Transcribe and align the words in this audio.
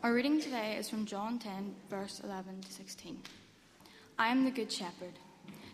Our 0.00 0.14
reading 0.14 0.40
today 0.40 0.76
is 0.76 0.88
from 0.88 1.06
John 1.06 1.40
10, 1.40 1.74
verse 1.90 2.20
11 2.22 2.60
to 2.60 2.72
16. 2.72 3.18
I 4.16 4.28
am 4.28 4.44
the 4.44 4.50
good 4.52 4.70
shepherd. 4.70 5.18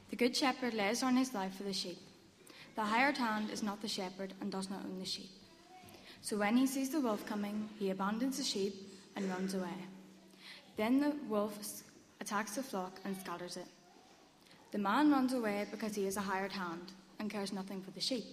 The 0.09 0.17
good 0.17 0.35
shepherd 0.35 0.73
lays 0.73 1.03
down 1.03 1.17
his 1.17 1.35
life 1.35 1.55
for 1.55 1.65
the 1.65 1.75
sheep. 1.75 1.99
The 2.75 2.85
hired 2.85 3.19
hand 3.19 3.51
is 3.51 3.63
not 3.63 3.83
the 3.83 3.89
shepherd 3.89 4.33
and 4.41 4.51
does 4.51 4.71
not 4.71 4.81
own 4.83 4.99
the 4.99 5.05
sheep. 5.05 5.29
So 6.23 6.39
when 6.39 6.57
he 6.57 6.67
sees 6.67 6.89
the 6.89 7.03
wolf 7.03 7.27
coming, 7.27 7.69
he 7.79 7.91
abandons 7.91 8.39
the 8.39 8.45
sheep 8.45 8.75
and 9.15 9.29
runs 9.29 9.53
away. 9.53 9.77
Then 10.79 11.01
the 11.01 11.13
wolf 11.29 11.59
attacks 12.19 12.55
the 12.55 12.63
flock 12.63 12.99
and 13.05 13.15
scatters 13.21 13.59
it. 13.59 13.69
The 14.73 14.79
man 14.79 15.13
runs 15.13 15.35
away 15.35 15.67
because 15.71 15.95
he 15.95 16.07
is 16.07 16.17
a 16.17 16.23
hired 16.23 16.53
hand 16.53 16.93
and 17.19 17.31
cares 17.31 17.53
nothing 17.53 17.83
for 17.83 17.91
the 17.91 18.01
sheep. 18.01 18.25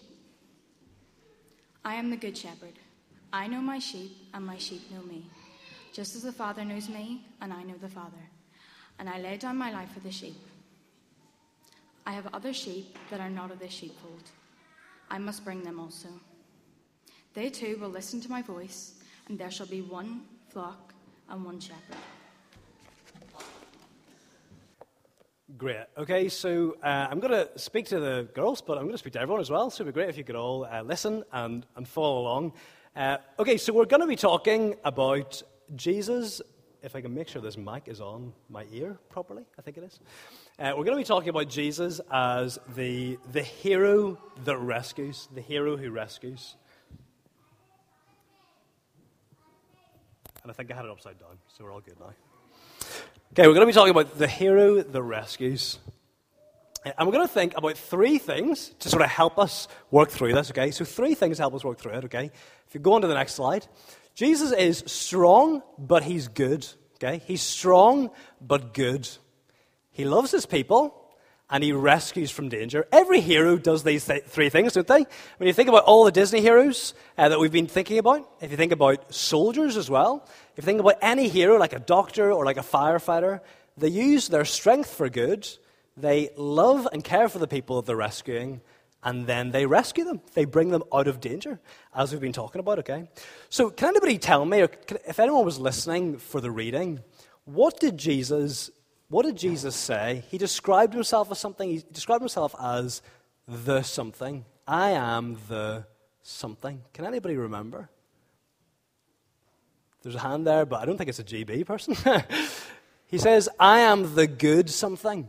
I 1.83 1.95
am 1.95 2.09
the 2.09 2.15
good 2.15 2.37
shepherd. 2.37 2.79
I 3.33 3.47
know 3.47 3.61
my 3.61 3.79
sheep, 3.79 4.11
and 4.33 4.45
my 4.45 4.57
sheep 4.57 4.89
know 4.91 5.03
me, 5.03 5.25
just 5.93 6.15
as 6.15 6.23
the 6.23 6.31
Father 6.31 6.63
knows 6.63 6.89
me, 6.89 7.25
and 7.41 7.51
I 7.51 7.63
know 7.63 7.75
the 7.81 7.89
Father. 7.89 8.29
And 8.99 9.09
I 9.09 9.19
lay 9.19 9.37
down 9.37 9.57
my 9.57 9.71
life 9.71 9.91
for 9.91 9.99
the 9.99 10.11
sheep. 10.11 10.37
I 12.05 12.13
have 12.13 12.27
other 12.33 12.53
sheep 12.53 12.97
that 13.09 13.19
are 13.19 13.29
not 13.29 13.51
of 13.51 13.59
this 13.59 13.71
sheepfold. 13.71 14.23
I 15.09 15.17
must 15.17 15.43
bring 15.43 15.63
them 15.63 15.79
also. 15.79 16.09
They 17.33 17.49
too 17.49 17.77
will 17.79 17.89
listen 17.89 18.21
to 18.21 18.29
my 18.29 18.41
voice, 18.41 18.93
and 19.27 19.37
there 19.37 19.51
shall 19.51 19.67
be 19.67 19.81
one 19.81 20.21
flock 20.49 20.93
and 21.29 21.45
one 21.45 21.59
shepherd. 21.59 21.97
Great. 25.57 25.85
Okay, 25.97 26.29
so 26.29 26.77
uh, 26.81 27.07
I'm 27.09 27.19
going 27.19 27.33
to 27.33 27.59
speak 27.59 27.85
to 27.87 27.99
the 27.99 28.27
girls, 28.33 28.61
but 28.61 28.77
I'm 28.77 28.85
going 28.85 28.93
to 28.93 28.97
speak 28.97 29.13
to 29.13 29.21
everyone 29.21 29.41
as 29.41 29.49
well. 29.49 29.69
So 29.69 29.83
it'd 29.83 29.93
be 29.93 29.97
great 29.97 30.09
if 30.09 30.17
you 30.17 30.23
could 30.23 30.35
all 30.35 30.65
uh, 30.65 30.81
listen 30.81 31.23
and, 31.33 31.65
and 31.75 31.87
follow 31.87 32.21
along. 32.21 32.53
Uh, 32.95 33.17
okay, 33.37 33.57
so 33.57 33.73
we're 33.73 33.85
going 33.85 34.01
to 34.01 34.07
be 34.07 34.15
talking 34.15 34.75
about 34.83 35.41
Jesus. 35.75 36.41
If 36.83 36.95
I 36.95 37.01
can 37.01 37.13
make 37.13 37.27
sure 37.27 37.41
this 37.41 37.57
mic 37.57 37.83
is 37.87 38.01
on 38.01 38.33
my 38.49 38.65
ear 38.71 38.97
properly, 39.09 39.43
I 39.57 39.61
think 39.61 39.77
it 39.77 39.83
is. 39.83 39.99
Uh, 40.57 40.73
we're 40.75 40.83
going 40.83 40.97
to 40.97 41.01
be 41.01 41.03
talking 41.03 41.29
about 41.29 41.47
Jesus 41.47 42.01
as 42.11 42.57
the, 42.75 43.19
the 43.31 43.43
hero 43.43 44.17
that 44.45 44.57
rescues, 44.57 45.27
the 45.33 45.41
hero 45.41 45.77
who 45.77 45.91
rescues. 45.91 46.55
And 50.41 50.51
I 50.51 50.53
think 50.53 50.71
I 50.71 50.75
had 50.75 50.85
it 50.85 50.91
upside 50.91 51.19
down, 51.19 51.37
so 51.55 51.63
we're 51.63 51.71
all 51.71 51.81
good 51.81 51.99
now. 51.99 52.13
Okay, 53.33 53.47
we're 53.47 53.53
going 53.53 53.61
to 53.61 53.67
be 53.67 53.73
talking 53.73 53.91
about 53.91 54.17
the 54.17 54.27
hero 54.27 54.81
that 54.81 55.01
rescues. 55.03 55.77
And 56.83 57.07
we're 57.07 57.13
going 57.13 57.27
to 57.27 57.33
think 57.33 57.55
about 57.55 57.77
three 57.77 58.17
things 58.17 58.73
to 58.79 58.89
sort 58.89 59.03
of 59.03 59.09
help 59.09 59.37
us 59.37 59.67
work 59.91 60.09
through 60.09 60.33
this, 60.33 60.49
okay? 60.49 60.71
So, 60.71 60.83
three 60.83 61.13
things 61.13 61.37
help 61.37 61.53
us 61.53 61.63
work 61.63 61.77
through 61.77 61.93
it, 61.93 62.05
okay? 62.05 62.31
If 62.67 62.73
you 62.73 62.79
go 62.79 62.93
on 62.93 63.01
to 63.01 63.07
the 63.07 63.13
next 63.13 63.35
slide, 63.35 63.67
Jesus 64.15 64.51
is 64.51 64.83
strong, 64.87 65.63
but 65.77 66.03
he's 66.03 66.27
good, 66.27 66.67
okay? 66.95 67.21
He's 67.25 67.41
strong, 67.41 68.11
but 68.39 68.73
good. 68.73 69.09
He 69.91 70.05
loves 70.05 70.31
his 70.31 70.45
people, 70.45 70.97
and 71.49 71.63
he 71.63 71.73
rescues 71.73 72.31
from 72.31 72.47
danger. 72.47 72.87
Every 72.91 73.19
hero 73.19 73.57
does 73.57 73.83
these 73.83 74.05
th- 74.05 74.23
three 74.23 74.49
things, 74.49 74.73
don't 74.73 74.87
they? 74.87 75.05
When 75.37 75.47
you 75.47 75.53
think 75.53 75.67
about 75.67 75.83
all 75.83 76.05
the 76.05 76.11
Disney 76.11 76.39
heroes 76.39 76.93
uh, 77.17 77.27
that 77.29 77.39
we've 77.39 77.51
been 77.51 77.67
thinking 77.67 77.97
about, 77.97 78.27
if 78.39 78.51
you 78.51 78.57
think 78.57 78.71
about 78.71 79.13
soldiers 79.13 79.75
as 79.75 79.89
well, 79.89 80.23
if 80.55 80.63
you 80.63 80.63
think 80.63 80.79
about 80.79 80.95
any 81.01 81.27
hero, 81.27 81.57
like 81.57 81.73
a 81.73 81.79
doctor 81.79 82.31
or 82.31 82.45
like 82.45 82.57
a 82.57 82.61
firefighter, 82.61 83.41
they 83.77 83.89
use 83.89 84.29
their 84.29 84.45
strength 84.45 84.93
for 84.93 85.09
good. 85.09 85.47
They 85.97 86.29
love 86.37 86.87
and 86.93 87.03
care 87.03 87.27
for 87.27 87.39
the 87.39 87.47
people 87.47 87.77
that 87.77 87.85
they're 87.85 87.95
rescuing, 87.97 88.61
and 89.03 89.27
then 89.27 89.51
they 89.51 89.65
rescue 89.65 90.03
them. 90.03 90.21
They 90.33 90.45
bring 90.45 90.69
them 90.69 90.83
out 90.93 91.07
of 91.07 91.19
danger, 91.19 91.59
as 91.93 92.11
we've 92.11 92.21
been 92.21 92.33
talking 92.33 92.59
about, 92.59 92.79
okay? 92.79 93.07
So, 93.49 93.69
can 93.69 93.89
anybody 93.89 94.17
tell 94.17 94.45
me, 94.45 94.61
or 94.61 94.67
can, 94.67 94.97
if 95.07 95.19
anyone 95.19 95.45
was 95.45 95.59
listening 95.59 96.17
for 96.17 96.41
the 96.41 96.51
reading, 96.51 96.99
what 97.45 97.79
did 97.79 97.97
Jesus 97.97 98.71
what 99.11 99.25
did 99.25 99.35
Jesus 99.35 99.75
say? 99.75 100.23
He 100.29 100.37
described 100.37 100.93
himself 100.93 101.29
as 101.31 101.37
something. 101.37 101.69
He 101.69 101.83
described 101.91 102.21
himself 102.21 102.55
as 102.57 103.01
the 103.45 103.81
something. 103.81 104.45
I 104.65 104.91
am 104.91 105.37
the 105.49 105.85
something. 106.21 106.81
Can 106.93 107.05
anybody 107.05 107.35
remember? 107.35 107.89
There's 110.01 110.15
a 110.15 110.19
hand 110.19 110.47
there, 110.47 110.65
but 110.65 110.79
I 110.81 110.85
don't 110.85 110.97
think 110.97 111.09
it's 111.09 111.19
a 111.19 111.25
GB 111.25 111.65
person. 111.65 111.93
he 113.07 113.17
says, 113.17 113.49
I 113.59 113.79
am 113.79 114.15
the 114.15 114.27
good 114.27 114.69
something. 114.69 115.27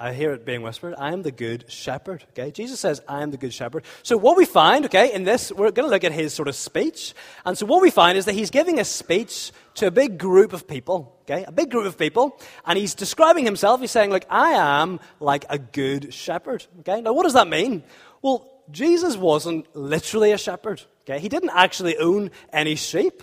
I 0.00 0.12
hear 0.12 0.32
it 0.32 0.44
being 0.44 0.62
whispered, 0.62 0.94
I 0.96 1.12
am 1.12 1.22
the 1.22 1.32
good 1.32 1.64
shepherd. 1.68 2.24
Okay? 2.30 2.52
Jesus 2.52 2.78
says, 2.78 3.00
I 3.08 3.22
am 3.22 3.32
the 3.32 3.36
good 3.36 3.52
shepherd. 3.52 3.84
So 4.04 4.16
what 4.16 4.36
we 4.36 4.44
find, 4.44 4.84
okay, 4.84 5.12
in 5.12 5.24
this, 5.24 5.50
we're 5.50 5.72
going 5.72 5.88
to 5.88 5.90
look 5.90 6.04
at 6.04 6.12
his 6.12 6.32
sort 6.32 6.46
of 6.46 6.54
speech. 6.54 7.14
And 7.44 7.58
so 7.58 7.66
what 7.66 7.82
we 7.82 7.90
find 7.90 8.16
is 8.16 8.24
that 8.26 8.34
he's 8.34 8.50
giving 8.50 8.78
a 8.78 8.84
speech 8.84 9.50
to 9.74 9.88
a 9.88 9.90
big 9.90 10.16
group 10.16 10.52
of 10.52 10.68
people, 10.68 11.18
okay? 11.22 11.44
A 11.44 11.50
big 11.50 11.72
group 11.72 11.84
of 11.84 11.98
people. 11.98 12.40
And 12.64 12.78
he's 12.78 12.94
describing 12.94 13.44
himself. 13.44 13.80
He's 13.80 13.90
saying, 13.90 14.10
look, 14.10 14.24
I 14.30 14.52
am 14.52 15.00
like 15.18 15.46
a 15.50 15.58
good 15.58 16.14
shepherd. 16.14 16.64
Okay? 16.80 17.00
Now 17.00 17.12
what 17.12 17.24
does 17.24 17.34
that 17.34 17.48
mean? 17.48 17.82
Well, 18.22 18.48
Jesus 18.70 19.16
wasn't 19.16 19.74
literally 19.74 20.30
a 20.30 20.38
shepherd. 20.38 20.80
Okay? 21.02 21.18
He 21.18 21.28
didn't 21.28 21.50
actually 21.54 21.98
own 21.98 22.30
any 22.52 22.76
sheep. 22.76 23.20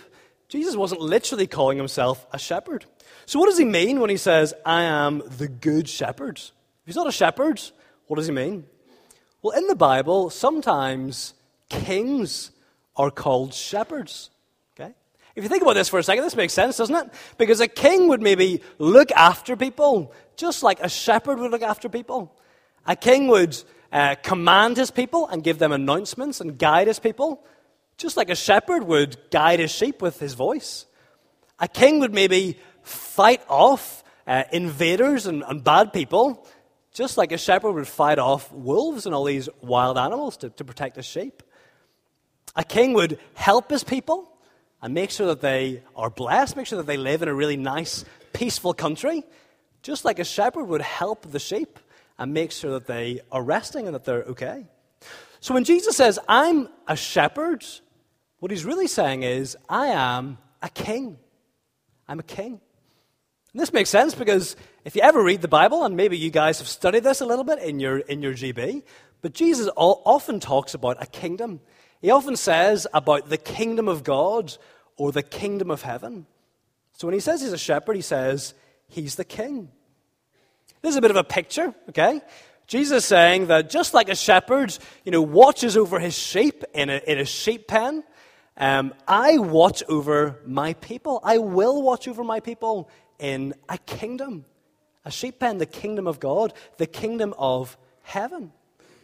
Jesus 0.48 0.76
wasn't 0.76 1.00
literally 1.00 1.46
calling 1.46 1.78
himself 1.78 2.26
a 2.32 2.38
shepherd. 2.38 2.84
So 3.24 3.38
what 3.38 3.46
does 3.46 3.56
he 3.56 3.64
mean 3.64 3.98
when 4.00 4.10
he 4.10 4.18
says, 4.18 4.52
I 4.66 4.82
am 4.82 5.22
the 5.38 5.48
good 5.48 5.88
shepherd? 5.88 6.38
If 6.86 6.90
he's 6.90 6.96
not 6.96 7.08
a 7.08 7.12
shepherd, 7.12 7.60
what 8.06 8.14
does 8.14 8.28
he 8.28 8.32
mean? 8.32 8.64
Well, 9.42 9.58
in 9.58 9.66
the 9.66 9.74
Bible, 9.74 10.30
sometimes 10.30 11.34
kings 11.68 12.52
are 12.94 13.10
called 13.10 13.52
shepherds. 13.54 14.30
Okay? 14.78 14.94
If 15.34 15.42
you 15.42 15.48
think 15.48 15.62
about 15.62 15.72
this 15.72 15.88
for 15.88 15.98
a 15.98 16.02
second, 16.04 16.22
this 16.22 16.36
makes 16.36 16.52
sense, 16.52 16.76
doesn't 16.76 16.94
it? 16.94 17.12
Because 17.38 17.58
a 17.58 17.66
king 17.66 18.06
would 18.06 18.22
maybe 18.22 18.62
look 18.78 19.10
after 19.10 19.56
people, 19.56 20.12
just 20.36 20.62
like 20.62 20.78
a 20.78 20.88
shepherd 20.88 21.40
would 21.40 21.50
look 21.50 21.62
after 21.62 21.88
people. 21.88 22.32
A 22.86 22.94
king 22.94 23.26
would 23.26 23.60
uh, 23.90 24.14
command 24.22 24.76
his 24.76 24.92
people 24.92 25.26
and 25.26 25.42
give 25.42 25.58
them 25.58 25.72
announcements 25.72 26.40
and 26.40 26.56
guide 26.56 26.86
his 26.86 27.00
people, 27.00 27.44
just 27.96 28.16
like 28.16 28.30
a 28.30 28.36
shepherd 28.36 28.84
would 28.84 29.16
guide 29.32 29.58
his 29.58 29.72
sheep 29.72 30.00
with 30.00 30.20
his 30.20 30.34
voice. 30.34 30.86
A 31.58 31.66
king 31.66 31.98
would 31.98 32.14
maybe 32.14 32.60
fight 32.82 33.42
off 33.48 34.04
uh, 34.24 34.44
invaders 34.52 35.26
and, 35.26 35.42
and 35.48 35.64
bad 35.64 35.92
people 35.92 36.46
just 36.96 37.18
like 37.18 37.30
a 37.30 37.36
shepherd 37.36 37.72
would 37.72 37.86
fight 37.86 38.18
off 38.18 38.50
wolves 38.50 39.04
and 39.04 39.14
all 39.14 39.24
these 39.24 39.50
wild 39.60 39.98
animals 39.98 40.38
to, 40.38 40.48
to 40.48 40.64
protect 40.64 40.96
his 40.96 41.04
sheep. 41.04 41.42
A 42.56 42.64
king 42.64 42.94
would 42.94 43.18
help 43.34 43.70
his 43.70 43.84
people 43.84 44.32
and 44.80 44.94
make 44.94 45.10
sure 45.10 45.26
that 45.26 45.42
they 45.42 45.82
are 45.94 46.08
blessed, 46.08 46.56
make 46.56 46.66
sure 46.66 46.78
that 46.78 46.86
they 46.86 46.96
live 46.96 47.20
in 47.20 47.28
a 47.28 47.34
really 47.34 47.58
nice, 47.58 48.06
peaceful 48.32 48.72
country, 48.72 49.24
just 49.82 50.06
like 50.06 50.18
a 50.18 50.24
shepherd 50.24 50.64
would 50.64 50.80
help 50.80 51.30
the 51.30 51.38
sheep 51.38 51.78
and 52.18 52.32
make 52.32 52.50
sure 52.50 52.72
that 52.72 52.86
they 52.86 53.20
are 53.30 53.42
resting 53.42 53.84
and 53.84 53.94
that 53.94 54.04
they're 54.04 54.22
okay. 54.22 54.66
So 55.40 55.52
when 55.52 55.64
Jesus 55.64 55.98
says, 55.98 56.18
I'm 56.26 56.70
a 56.88 56.96
shepherd, 56.96 57.62
what 58.38 58.50
he's 58.50 58.64
really 58.64 58.86
saying 58.86 59.22
is, 59.22 59.54
I 59.68 59.88
am 59.88 60.38
a 60.62 60.70
king. 60.70 61.18
I'm 62.08 62.20
a 62.20 62.22
king. 62.24 62.58
And 63.56 63.62
this 63.62 63.72
makes 63.72 63.88
sense 63.88 64.14
because 64.14 64.54
if 64.84 64.94
you 64.96 65.00
ever 65.00 65.22
read 65.22 65.40
the 65.40 65.48
Bible, 65.48 65.82
and 65.82 65.96
maybe 65.96 66.18
you 66.18 66.28
guys 66.28 66.58
have 66.58 66.68
studied 66.68 67.04
this 67.04 67.22
a 67.22 67.24
little 67.24 67.42
bit 67.42 67.58
in 67.60 67.80
your, 67.80 68.00
in 68.00 68.20
your 68.20 68.34
GB, 68.34 68.82
but 69.22 69.32
Jesus 69.32 69.70
often 69.74 70.40
talks 70.40 70.74
about 70.74 71.02
a 71.02 71.06
kingdom. 71.06 71.60
He 72.02 72.10
often 72.10 72.36
says 72.36 72.86
about 72.92 73.30
the 73.30 73.38
kingdom 73.38 73.88
of 73.88 74.04
God 74.04 74.54
or 74.98 75.10
the 75.10 75.22
kingdom 75.22 75.70
of 75.70 75.80
heaven. 75.80 76.26
So 76.98 77.06
when 77.06 77.14
he 77.14 77.20
says 77.20 77.40
he's 77.40 77.54
a 77.54 77.56
shepherd, 77.56 77.96
he 77.96 78.02
says 78.02 78.52
he's 78.88 79.14
the 79.14 79.24
king. 79.24 79.70
This 80.82 80.90
is 80.90 80.98
a 80.98 81.00
bit 81.00 81.10
of 81.10 81.16
a 81.16 81.24
picture, 81.24 81.74
okay? 81.88 82.20
Jesus 82.66 83.06
saying 83.06 83.46
that 83.46 83.70
just 83.70 83.94
like 83.94 84.10
a 84.10 84.14
shepherd, 84.14 84.76
you 85.02 85.12
know, 85.12 85.22
watches 85.22 85.78
over 85.78 85.98
his 85.98 86.12
sheep 86.12 86.62
in 86.74 86.90
a, 86.90 87.00
in 87.06 87.18
a 87.18 87.24
sheep 87.24 87.68
pen, 87.68 88.04
um, 88.58 88.92
I 89.08 89.38
watch 89.38 89.82
over 89.88 90.40
my 90.44 90.74
people. 90.74 91.20
I 91.24 91.38
will 91.38 91.80
watch 91.80 92.06
over 92.06 92.22
my 92.22 92.40
people 92.40 92.90
in 93.18 93.54
a 93.68 93.78
kingdom, 93.78 94.44
a 95.04 95.10
sheep 95.10 95.38
pen, 95.38 95.58
the 95.58 95.66
kingdom 95.66 96.06
of 96.06 96.20
God, 96.20 96.52
the 96.76 96.86
kingdom 96.86 97.34
of 97.38 97.76
heaven. 98.02 98.52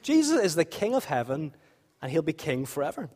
Jesus 0.03 0.43
is 0.43 0.55
the 0.55 0.65
king 0.65 0.95
of 0.95 1.05
heaven, 1.05 1.55
and 2.01 2.11
he'll 2.11 2.23
be 2.23 2.33
king 2.33 2.67
forever. 2.67 3.09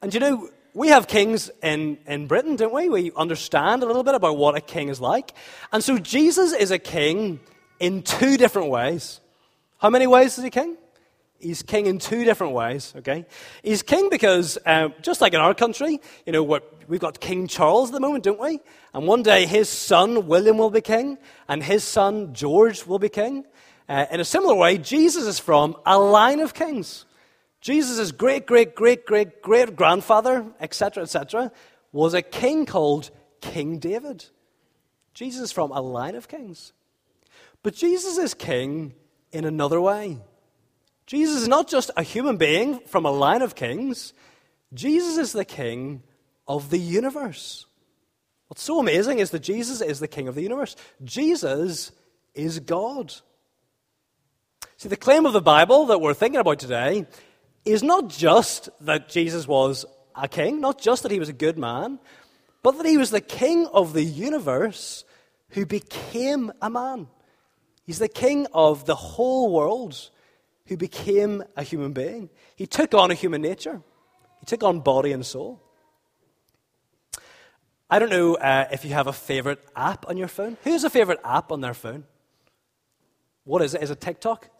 And 0.00 0.14
you 0.14 0.20
know, 0.20 0.48
we 0.74 0.88
have 0.88 1.08
kings 1.08 1.50
in, 1.62 1.98
in 2.06 2.26
Britain, 2.26 2.56
don't 2.56 2.72
we? 2.72 2.88
We 2.88 3.12
understand 3.16 3.82
a 3.82 3.86
little 3.86 4.04
bit 4.04 4.14
about 4.14 4.36
what 4.36 4.56
a 4.56 4.60
king 4.60 4.88
is 4.88 5.00
like. 5.00 5.32
And 5.72 5.82
so 5.82 5.98
Jesus 5.98 6.52
is 6.52 6.70
a 6.70 6.78
king 6.78 7.40
in 7.80 8.02
two 8.02 8.36
different 8.36 8.68
ways. 8.68 9.20
How 9.78 9.90
many 9.90 10.06
ways 10.06 10.38
is 10.38 10.44
he 10.44 10.50
king? 10.50 10.76
He's 11.38 11.62
king 11.62 11.86
in 11.86 11.98
two 11.98 12.24
different 12.24 12.52
ways, 12.52 12.92
okay? 12.96 13.24
He's 13.62 13.82
king 13.82 14.10
because, 14.10 14.58
uh, 14.66 14.88
just 15.02 15.20
like 15.20 15.34
in 15.34 15.40
our 15.40 15.54
country, 15.54 16.00
you 16.26 16.32
know, 16.32 16.42
what, 16.42 16.72
we've 16.88 17.00
got 17.00 17.20
King 17.20 17.46
Charles 17.46 17.90
at 17.90 17.92
the 17.92 18.00
moment, 18.00 18.24
don't 18.24 18.40
we? 18.40 18.58
And 18.92 19.06
one 19.06 19.22
day 19.22 19.46
his 19.46 19.68
son, 19.68 20.26
William, 20.26 20.58
will 20.58 20.70
be 20.70 20.80
king, 20.80 21.16
and 21.46 21.62
his 21.62 21.84
son, 21.84 22.34
George, 22.34 22.86
will 22.86 22.98
be 22.98 23.08
king. 23.08 23.44
Uh, 23.88 24.06
in 24.10 24.18
a 24.18 24.24
similar 24.24 24.54
way, 24.54 24.78
Jesus 24.78 25.24
is 25.24 25.38
from 25.38 25.76
a 25.86 25.98
line 25.98 26.40
of 26.40 26.54
kings. 26.54 27.06
Jesus' 27.60 28.10
great, 28.12 28.46
great, 28.46 28.74
great, 28.74 29.06
great, 29.06 29.40
great 29.40 29.76
grandfather, 29.76 30.44
etc., 30.60 31.04
etc., 31.04 31.52
was 31.92 32.14
a 32.14 32.22
king 32.22 32.66
called 32.66 33.10
King 33.40 33.78
David. 33.78 34.24
Jesus 35.14 35.42
is 35.42 35.52
from 35.52 35.70
a 35.72 35.80
line 35.80 36.14
of 36.14 36.28
kings. 36.28 36.72
But 37.62 37.74
Jesus 37.74 38.18
is 38.18 38.34
king 38.34 38.94
in 39.32 39.44
another 39.44 39.80
way. 39.80 40.18
Jesus 41.08 41.40
is 41.40 41.48
not 41.48 41.68
just 41.68 41.90
a 41.96 42.02
human 42.02 42.36
being 42.36 42.80
from 42.80 43.06
a 43.06 43.10
line 43.10 43.40
of 43.40 43.54
kings, 43.54 44.12
Jesus 44.74 45.16
is 45.16 45.32
the 45.32 45.44
king 45.44 46.02
of 46.46 46.68
the 46.68 46.78
universe. 46.78 47.64
What's 48.48 48.62
so 48.62 48.78
amazing 48.78 49.18
is 49.18 49.30
that 49.30 49.42
Jesus 49.42 49.80
is 49.80 50.00
the 50.00 50.06
king 50.06 50.28
of 50.28 50.34
the 50.34 50.42
universe. 50.42 50.76
Jesus 51.02 51.92
is 52.34 52.60
God. 52.60 53.14
See, 54.76 54.90
the 54.90 54.98
claim 54.98 55.24
of 55.24 55.32
the 55.32 55.40
Bible 55.40 55.86
that 55.86 56.02
we're 56.02 56.12
thinking 56.12 56.40
about 56.40 56.58
today 56.58 57.06
is 57.64 57.82
not 57.82 58.10
just 58.10 58.68
that 58.82 59.08
Jesus 59.08 59.48
was 59.48 59.86
a 60.14 60.28
king, 60.28 60.60
not 60.60 60.78
just 60.78 61.04
that 61.04 61.12
he 61.12 61.18
was 61.18 61.30
a 61.30 61.44
good 61.44 61.56
man, 61.56 62.00
but 62.62 62.72
that 62.72 62.84
he 62.84 62.98
was 62.98 63.10
the 63.10 63.22
king 63.22 63.66
of 63.68 63.94
the 63.94 64.04
universe 64.04 65.06
who 65.50 65.64
became 65.64 66.52
a 66.60 66.68
man. 66.68 67.06
He's 67.86 67.98
the 67.98 68.08
king 68.08 68.46
of 68.52 68.84
the 68.84 68.94
whole 68.94 69.50
world 69.50 70.10
who 70.68 70.76
became 70.76 71.42
a 71.56 71.62
human 71.62 71.92
being. 71.92 72.30
He 72.54 72.66
took 72.66 72.94
on 72.94 73.10
a 73.10 73.14
human 73.14 73.42
nature, 73.42 73.82
he 74.40 74.46
took 74.46 74.62
on 74.62 74.80
body 74.80 75.12
and 75.12 75.24
soul. 75.24 75.62
I 77.90 77.98
don't 77.98 78.10
know 78.10 78.34
uh, 78.34 78.68
if 78.70 78.84
you 78.84 78.92
have 78.92 79.06
a 79.06 79.14
favorite 79.14 79.66
app 79.74 80.08
on 80.08 80.18
your 80.18 80.28
phone. 80.28 80.58
Who 80.64 80.72
has 80.72 80.84
a 80.84 80.90
favorite 80.90 81.20
app 81.24 81.50
on 81.50 81.62
their 81.62 81.72
phone? 81.72 82.04
What 83.44 83.62
is 83.62 83.74
it? 83.74 83.82
Is 83.82 83.90
it 83.90 83.98
TikTok? 83.98 84.50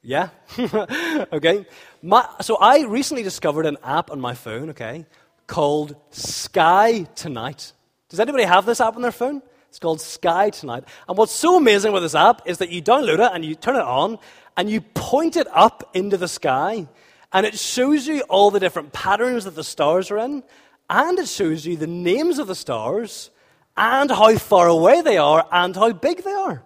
Yeah? 0.00 0.28
okay. 0.58 1.66
My, 2.00 2.28
so 2.40 2.56
I 2.56 2.84
recently 2.84 3.24
discovered 3.24 3.66
an 3.66 3.78
app 3.82 4.12
on 4.12 4.20
my 4.20 4.34
phone, 4.34 4.70
okay, 4.70 5.06
called 5.48 5.96
Sky 6.10 7.02
Tonight. 7.16 7.72
Does 8.08 8.20
anybody 8.20 8.44
have 8.44 8.64
this 8.64 8.80
app 8.80 8.94
on 8.94 9.02
their 9.02 9.10
phone? 9.10 9.42
It's 9.68 9.80
called 9.80 10.00
Sky 10.00 10.50
Tonight. 10.50 10.84
And 11.08 11.18
what's 11.18 11.32
so 11.32 11.56
amazing 11.56 11.92
with 11.92 12.02
this 12.02 12.14
app 12.14 12.42
is 12.46 12.58
that 12.58 12.70
you 12.70 12.80
download 12.80 13.18
it 13.18 13.30
and 13.34 13.44
you 13.44 13.54
turn 13.54 13.76
it 13.76 13.82
on 13.82 14.18
and 14.58 14.68
you 14.68 14.80
point 14.80 15.36
it 15.36 15.46
up 15.52 15.88
into 15.94 16.16
the 16.16 16.28
sky 16.28 16.88
and 17.32 17.46
it 17.46 17.56
shows 17.56 18.08
you 18.08 18.20
all 18.22 18.50
the 18.50 18.60
different 18.60 18.92
patterns 18.92 19.44
that 19.44 19.54
the 19.54 19.64
stars 19.64 20.10
are 20.10 20.18
in 20.18 20.42
and 20.90 21.18
it 21.18 21.28
shows 21.28 21.64
you 21.64 21.76
the 21.76 21.86
names 21.86 22.40
of 22.40 22.48
the 22.48 22.56
stars 22.56 23.30
and 23.76 24.10
how 24.10 24.36
far 24.36 24.66
away 24.66 25.00
they 25.00 25.16
are 25.16 25.46
and 25.52 25.76
how 25.76 25.92
big 25.92 26.24
they 26.24 26.32
are. 26.32 26.64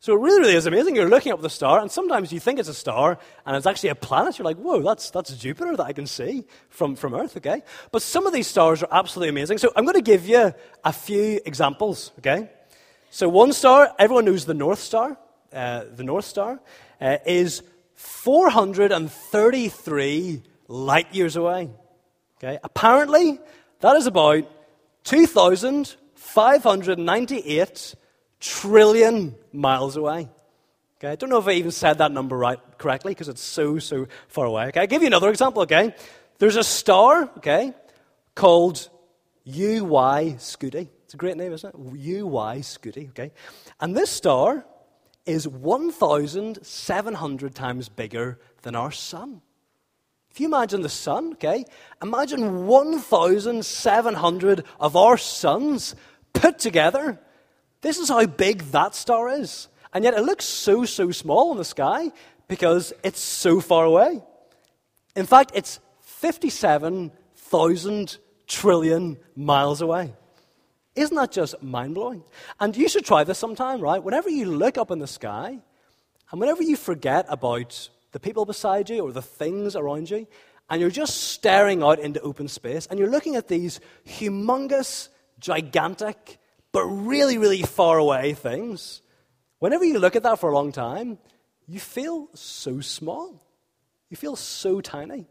So 0.00 0.14
it 0.14 0.20
really, 0.20 0.40
really 0.40 0.54
is 0.56 0.66
amazing. 0.66 0.96
You're 0.96 1.10
looking 1.10 1.30
up 1.30 1.42
the 1.42 1.50
star, 1.50 1.78
and 1.78 1.90
sometimes 1.90 2.32
you 2.32 2.40
think 2.40 2.58
it's 2.58 2.70
a 2.70 2.74
star, 2.74 3.18
and 3.44 3.54
it's 3.54 3.66
actually 3.66 3.90
a 3.90 3.94
planet. 3.94 4.38
You're 4.38 4.46
like, 4.46 4.56
whoa, 4.56 4.80
that's, 4.80 5.10
that's 5.10 5.36
Jupiter 5.36 5.76
that 5.76 5.84
I 5.84 5.92
can 5.92 6.06
see 6.06 6.46
from, 6.70 6.96
from 6.96 7.14
Earth, 7.14 7.36
okay? 7.36 7.62
But 7.92 8.00
some 8.00 8.26
of 8.26 8.32
these 8.32 8.46
stars 8.46 8.82
are 8.82 8.88
absolutely 8.90 9.28
amazing. 9.28 9.58
So 9.58 9.70
I'm 9.76 9.84
going 9.84 9.96
to 9.96 10.00
give 10.00 10.26
you 10.26 10.54
a 10.82 10.92
few 10.92 11.38
examples, 11.44 12.12
okay? 12.18 12.48
So 13.10 13.28
one 13.28 13.52
star, 13.52 13.94
everyone 13.98 14.24
knows 14.24 14.46
the 14.46 14.54
North 14.54 14.80
Star. 14.80 15.18
Uh, 15.52 15.84
the 15.94 16.04
North 16.04 16.24
Star 16.24 16.60
uh, 17.00 17.16
is 17.26 17.62
433 17.94 20.42
light 20.68 21.12
years 21.14 21.36
away. 21.36 21.70
Okay? 22.38 22.58
Apparently, 22.62 23.38
that 23.80 23.96
is 23.96 24.06
about 24.06 24.44
2,598 25.04 27.94
trillion 28.40 29.34
miles 29.52 29.96
away. 29.96 30.28
Okay, 30.98 31.12
I 31.12 31.16
don't 31.16 31.30
know 31.30 31.38
if 31.38 31.48
I 31.48 31.52
even 31.52 31.70
said 31.70 31.98
that 31.98 32.12
number 32.12 32.36
right 32.36 32.58
correctly 32.76 33.12
because 33.12 33.28
it's 33.28 33.42
so, 33.42 33.78
so 33.78 34.06
far 34.28 34.44
away. 34.44 34.66
Okay, 34.66 34.80
I'll 34.80 34.86
give 34.86 35.00
you 35.00 35.06
another 35.06 35.30
example, 35.30 35.62
okay? 35.62 35.94
There's 36.38 36.56
a 36.56 36.64
star, 36.64 37.30
okay, 37.38 37.72
called 38.34 38.90
UY 39.46 40.34
Scuti. 40.34 40.88
It's 41.04 41.14
a 41.14 41.16
great 41.16 41.38
name, 41.38 41.52
isn't 41.52 41.74
it? 41.74 41.80
UY 41.80 42.58
Scuti, 42.58 43.08
okay? 43.10 43.32
And 43.80 43.96
this 43.96 44.10
star 44.10 44.66
is 45.30 45.48
1,700 45.48 47.54
times 47.54 47.88
bigger 47.88 48.38
than 48.62 48.76
our 48.76 48.90
sun. 48.90 49.40
If 50.30 50.40
you 50.40 50.46
imagine 50.46 50.82
the 50.82 50.88
sun, 50.88 51.32
okay, 51.32 51.64
imagine 52.02 52.66
1,700 52.66 54.64
of 54.78 54.96
our 54.96 55.16
suns 55.16 55.96
put 56.32 56.58
together 56.58 57.20
this 57.80 57.98
is 57.98 58.08
how 58.08 58.26
big 58.26 58.62
that 58.72 58.94
star 58.94 59.30
is. 59.30 59.68
And 59.92 60.04
yet 60.04 60.14
it 60.14 60.22
looks 60.22 60.44
so, 60.44 60.84
so 60.84 61.10
small 61.10 61.50
in 61.52 61.58
the 61.58 61.64
sky 61.64 62.12
because 62.46 62.92
it's 63.02 63.20
so 63.20 63.60
far 63.60 63.84
away. 63.84 64.22
In 65.16 65.26
fact, 65.26 65.50
it's 65.54 65.80
57,000 66.00 68.18
trillion 68.46 69.16
miles 69.34 69.80
away. 69.80 70.12
Isn't 71.00 71.16
that 71.16 71.32
just 71.32 71.62
mind 71.62 71.94
blowing? 71.94 72.22
And 72.60 72.76
you 72.76 72.86
should 72.86 73.06
try 73.06 73.24
this 73.24 73.38
sometime, 73.38 73.80
right? 73.80 74.02
Whenever 74.02 74.28
you 74.28 74.44
look 74.44 74.76
up 74.76 74.90
in 74.90 74.98
the 74.98 75.06
sky, 75.06 75.58
and 76.30 76.40
whenever 76.40 76.62
you 76.62 76.76
forget 76.76 77.24
about 77.28 77.88
the 78.12 78.20
people 78.20 78.44
beside 78.44 78.90
you 78.90 79.00
or 79.00 79.12
the 79.12 79.22
things 79.22 79.74
around 79.74 80.10
you, 80.10 80.26
and 80.68 80.78
you're 80.80 80.90
just 80.90 81.32
staring 81.32 81.82
out 81.82 81.98
into 81.98 82.20
open 82.20 82.48
space, 82.48 82.86
and 82.86 82.98
you're 82.98 83.10
looking 83.10 83.36
at 83.36 83.48
these 83.48 83.80
humongous, 84.06 85.08
gigantic, 85.38 86.38
but 86.70 86.84
really, 86.84 87.38
really 87.38 87.62
far 87.62 87.96
away 87.96 88.34
things, 88.34 89.00
whenever 89.58 89.86
you 89.86 89.98
look 89.98 90.16
at 90.16 90.22
that 90.24 90.38
for 90.38 90.50
a 90.50 90.54
long 90.54 90.70
time, 90.70 91.16
you 91.66 91.80
feel 91.80 92.28
so 92.34 92.80
small. 92.80 93.42
You 94.10 94.18
feel 94.18 94.36
so 94.36 94.82
tiny. 94.82 95.28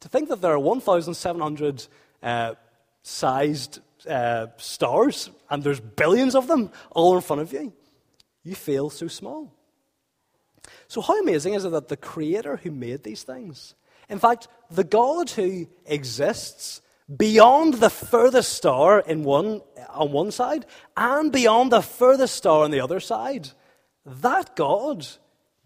To 0.00 0.08
think 0.08 0.30
that 0.30 0.40
there 0.40 0.52
are 0.52 0.58
1,700 0.58 1.86
uh, 2.24 2.54
sized 3.02 3.78
uh, 4.06 4.48
stars 4.56 5.30
and 5.50 5.62
there's 5.62 5.80
billions 5.80 6.34
of 6.34 6.46
them 6.46 6.70
all 6.90 7.16
in 7.16 7.22
front 7.22 7.42
of 7.42 7.52
you, 7.52 7.72
you 8.44 8.54
feel 8.54 8.90
so 8.90 9.08
small. 9.08 9.52
So, 10.88 11.00
how 11.00 11.20
amazing 11.20 11.54
is 11.54 11.64
it 11.64 11.70
that 11.70 11.88
the 11.88 11.96
Creator 11.96 12.56
who 12.56 12.70
made 12.70 13.02
these 13.02 13.22
things, 13.22 13.74
in 14.08 14.18
fact, 14.18 14.48
the 14.70 14.84
God 14.84 15.30
who 15.30 15.66
exists 15.86 16.82
beyond 17.16 17.74
the 17.74 17.90
furthest 17.90 18.52
star 18.52 19.00
in 19.00 19.24
one, 19.24 19.60
on 19.88 20.12
one 20.12 20.30
side 20.30 20.66
and 20.96 21.32
beyond 21.32 21.72
the 21.72 21.82
furthest 21.82 22.36
star 22.36 22.64
on 22.64 22.70
the 22.70 22.80
other 22.80 23.00
side. 23.00 23.50
That 24.04 24.56
God 24.56 25.06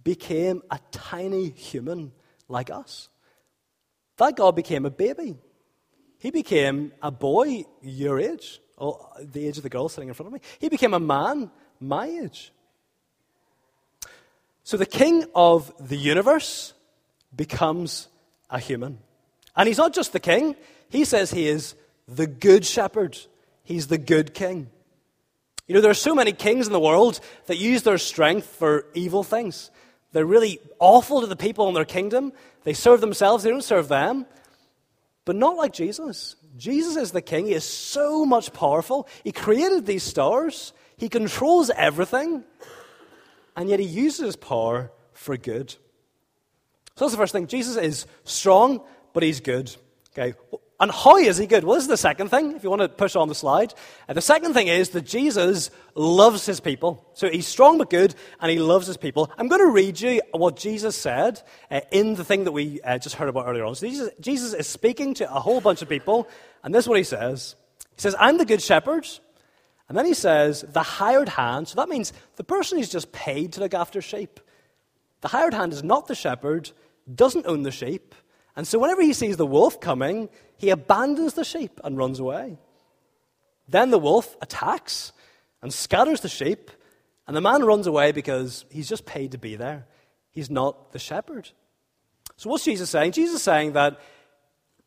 became 0.03 0.63
a 0.71 0.79
tiny 0.91 1.51
human 1.51 2.13
like 2.49 2.71
us. 2.71 3.09
That 4.19 4.37
God 4.37 4.57
became 4.57 4.87
a 4.87 4.91
baby. 4.91 5.37
He 6.27 6.33
became 6.33 6.91
a 7.01 7.13
boy 7.13 7.67
your 7.81 8.19
age, 8.19 8.61
or 8.77 8.99
the 9.21 9.47
age 9.47 9.59
of 9.59 9.63
the 9.63 9.69
girl 9.69 9.89
sitting 9.89 10.09
in 10.09 10.15
front 10.15 10.27
of 10.27 10.33
me. 10.33 10.41
He 10.59 10.69
became 10.69 10.93
a 10.93 10.99
man 10.99 11.53
my 11.79 12.09
age. 12.09 12.51
So 14.65 14.77
the 14.77 14.87
king 14.87 15.25
of 15.37 15.73
the 15.79 15.97
universe 15.97 16.75
becomes 17.37 18.09
a 18.51 18.59
human. 18.59 18.99
And 19.55 19.69
he's 19.69 19.79
not 19.79 19.95
just 19.95 20.13
the 20.13 20.19
king, 20.19 20.57
he 20.89 21.05
says 21.05 21.31
he 21.31 21.47
is 21.47 21.77
the 22.09 22.27
good 22.27 22.65
shepherd, 22.67 23.17
he's 23.63 23.87
the 23.87 23.97
good 23.97 24.35
king. 24.35 24.69
You 25.69 25.77
know, 25.77 25.81
there 25.81 25.93
are 25.93 25.95
so 25.95 26.13
many 26.13 26.33
kings 26.33 26.67
in 26.67 26.73
the 26.73 26.81
world 26.81 27.21
that 27.47 27.59
use 27.59 27.85
their 27.85 27.99
strength 27.99 28.49
for 28.49 28.87
evil 28.95 29.23
things. 29.23 29.71
They're 30.11 30.27
really 30.27 30.59
awful 30.81 31.21
to 31.21 31.29
the 31.29 31.37
people 31.37 31.69
in 31.69 31.75
their 31.75 31.85
kingdom. 31.85 32.33
They 32.65 32.73
serve 32.73 33.01
themselves, 33.01 33.45
they 33.45 33.51
don't 33.51 33.63
serve 33.63 33.87
them. 33.87 34.27
But 35.27 35.37
not 35.37 35.57
like 35.57 35.75
Jesus. 35.75 36.37
Jesus 36.57 36.97
is 36.97 37.11
the 37.11 37.21
king. 37.21 37.47
He 37.47 37.53
is 37.53 37.65
so 37.65 38.25
much 38.25 38.55
powerful. 38.55 39.07
He 39.25 39.33
created 39.33 39.85
these 39.85 40.05
stars, 40.05 40.73
he 40.97 41.11
controls 41.11 41.69
everything, 41.69 42.45
and 43.55 43.69
yet 43.69 43.81
he 43.81 43.87
uses 43.87 44.25
his 44.25 44.37
power 44.37 44.91
for 45.13 45.37
good. 45.37 45.73
So 46.95 47.05
that's 47.05 47.13
the 47.13 47.19
first 47.19 47.33
thing. 47.33 47.47
Jesus 47.49 47.77
is 47.77 48.07
strong, 48.25 48.81
but 49.13 49.23
he's 49.23 49.41
good. 49.41 49.75
Okay, 50.17 50.35
and 50.79 50.91
how 50.91 51.17
is 51.17 51.39
he 51.39 51.47
good? 51.47 51.65
Well, 51.65 51.75
this 51.75 51.85
is 51.85 51.89
the 51.89 51.97
second 51.97 52.29
thing, 52.29 52.55
if 52.55 52.63
you 52.63 52.69
want 52.69 52.83
to 52.83 52.89
push 52.89 53.17
on 53.17 53.29
the 53.29 53.35
slide. 53.35 53.73
Uh, 54.09 54.13
the 54.13 54.21
second 54.21 54.53
thing 54.53 54.69
is 54.69 54.91
that 54.91 55.03
Jesus 55.03 55.71
loves 55.95 56.45
his 56.45 56.61
people. 56.61 57.09
So 57.15 57.31
he's 57.31 57.47
strong 57.47 57.79
but 57.79 57.89
good, 57.89 58.15
and 58.41 58.51
he 58.51 58.59
loves 58.59 58.87
his 58.87 58.99
people. 58.99 59.31
I'm 59.39 59.49
going 59.49 59.63
to 59.63 59.71
read 59.71 59.99
you 60.01 60.21
what 60.33 60.57
Jesus 60.57 60.95
said 60.95 61.41
uh, 61.71 61.81
in 61.91 62.15
the 62.15 62.25
thing 62.25 62.45
that 62.45 62.53
we 62.53 62.81
uh, 62.83 62.99
just 62.99 63.15
heard 63.15 63.29
about 63.29 63.47
earlier 63.47 63.65
on. 63.65 63.75
So 63.75 63.87
Jesus, 63.87 64.11
Jesus 64.21 64.53
is 64.53 64.67
speaking 64.67 65.15
to 65.15 65.35
a 65.35 65.41
whole 65.41 65.63
bunch 65.63 65.81
of 65.81 65.89
people, 65.89 66.29
and 66.63 66.75
this 66.75 66.85
is 66.85 66.89
what 66.89 66.99
he 66.99 67.05
says. 67.05 67.57
He 67.95 68.03
says, 68.03 68.15
I'm 68.19 68.37
the 68.37 68.45
good 68.45 68.61
shepherd. 68.61 69.09
And 69.89 69.97
then 69.97 70.05
he 70.05 70.15
says, 70.15 70.63
the 70.63 70.83
hired 70.83 71.29
hand. 71.29 71.69
So 71.69 71.77
that 71.77 71.89
means 71.89 72.13
the 72.37 72.45
person 72.45 72.77
who's 72.77 72.91
just 72.91 73.13
paid 73.13 73.53
to 73.55 73.61
look 73.61 73.73
after 73.73 74.03
sheep. 74.03 74.41
The 75.21 75.29
hired 75.29 75.55
hand 75.55 75.73
is 75.73 75.83
not 75.83 76.07
the 76.07 76.15
shepherd, 76.15 76.71
doesn't 77.13 77.47
own 77.47 77.63
the 77.63 77.71
sheep. 77.71 78.15
And 78.57 78.67
so 78.67 78.79
whenever 78.79 79.03
he 79.03 79.13
sees 79.13 79.37
the 79.37 79.47
wolf 79.47 79.81
coming, 79.81 80.29
he 80.57 80.71
abandons 80.71 81.35
the 81.35 81.45
sheep 81.45 81.81
and 81.85 81.97
runs 81.97 82.19
away. 82.19 82.59
Then 83.69 83.91
the 83.91 83.99
wolf 83.99 84.37
attacks 84.41 85.13
and 85.63 85.73
scatters 85.73 86.21
the 86.21 86.29
sheep, 86.29 86.71
and 87.27 87.37
the 87.37 87.41
man 87.41 87.65
runs 87.65 87.87
away 87.87 88.13
because 88.13 88.65
he's 88.71 88.89
just 88.89 89.05
paid 89.05 89.33
to 89.33 89.39
be 89.39 89.57
there. 89.57 89.87
He's 90.31 90.51
not 90.51 90.93
the 90.93 90.99
shepherd. 90.99 91.51
So, 92.37 92.51
what's 92.51 92.65
Jesus 92.65 92.91
saying? 92.91 93.13
Jesus 93.13 93.37
is 93.37 93.43
saying 93.43 93.73
that, 93.73 94.01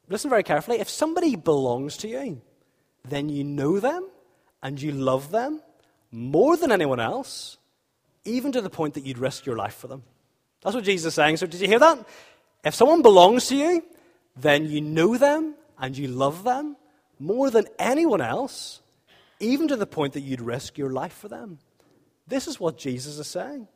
listen 0.07 0.29
very 0.29 0.43
carefully, 0.43 0.79
if 0.79 0.89
somebody 0.89 1.35
belongs 1.35 1.97
to 1.97 2.07
you, 2.07 2.41
then 3.03 3.29
you 3.29 3.43
know 3.43 3.79
them 3.79 4.07
and 4.61 4.81
you 4.81 4.91
love 4.91 5.31
them 5.31 5.61
more 6.11 6.55
than 6.55 6.71
anyone 6.71 6.99
else, 6.99 7.57
even 8.25 8.51
to 8.51 8.61
the 8.61 8.69
point 8.69 8.93
that 8.93 9.05
you'd 9.05 9.17
risk 9.17 9.45
your 9.45 9.55
life 9.55 9.75
for 9.75 9.87
them. 9.87 10.03
That's 10.61 10.75
what 10.75 10.85
Jesus 10.85 11.07
is 11.07 11.13
saying. 11.15 11.37
So, 11.37 11.47
did 11.47 11.59
you 11.59 11.67
hear 11.67 11.79
that? 11.79 12.07
If 12.63 12.75
someone 12.75 13.01
belongs 13.01 13.47
to 13.47 13.55
you, 13.55 13.83
then 14.35 14.69
you 14.69 14.81
know 14.81 15.17
them 15.17 15.55
and 15.79 15.97
you 15.97 16.07
love 16.07 16.43
them 16.43 16.75
more 17.19 17.49
than 17.49 17.65
anyone 17.77 18.21
else, 18.21 18.81
even 19.39 19.67
to 19.69 19.75
the 19.75 19.87
point 19.87 20.13
that 20.13 20.21
you'd 20.21 20.41
risk 20.41 20.77
your 20.77 20.89
life 20.89 21.13
for 21.13 21.27
them. 21.27 21.59
This 22.27 22.47
is 22.47 22.59
what 22.59 22.77
Jesus 22.77 23.17
is 23.17 23.27
saying. 23.27 23.67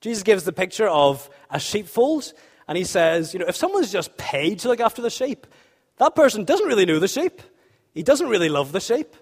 Jesus 0.00 0.22
gives 0.22 0.44
the 0.44 0.52
picture 0.52 0.86
of 0.86 1.28
a 1.50 1.58
sheepfold, 1.58 2.32
and 2.68 2.76
he 2.78 2.84
says, 2.84 3.32
you 3.32 3.40
know, 3.40 3.46
if 3.46 3.56
someone's 3.56 3.90
just 3.90 4.16
paid 4.16 4.60
to 4.60 4.68
look 4.68 4.80
after 4.80 5.02
the 5.02 5.10
sheep, 5.10 5.46
that 5.96 6.14
person 6.14 6.44
doesn't 6.44 6.66
really 6.66 6.86
know 6.86 6.98
the 6.98 7.08
sheep. 7.08 7.40
He 7.94 8.02
doesn't 8.02 8.28
really 8.28 8.48
love 8.48 8.72
the 8.72 8.80
sheep. 8.80 9.16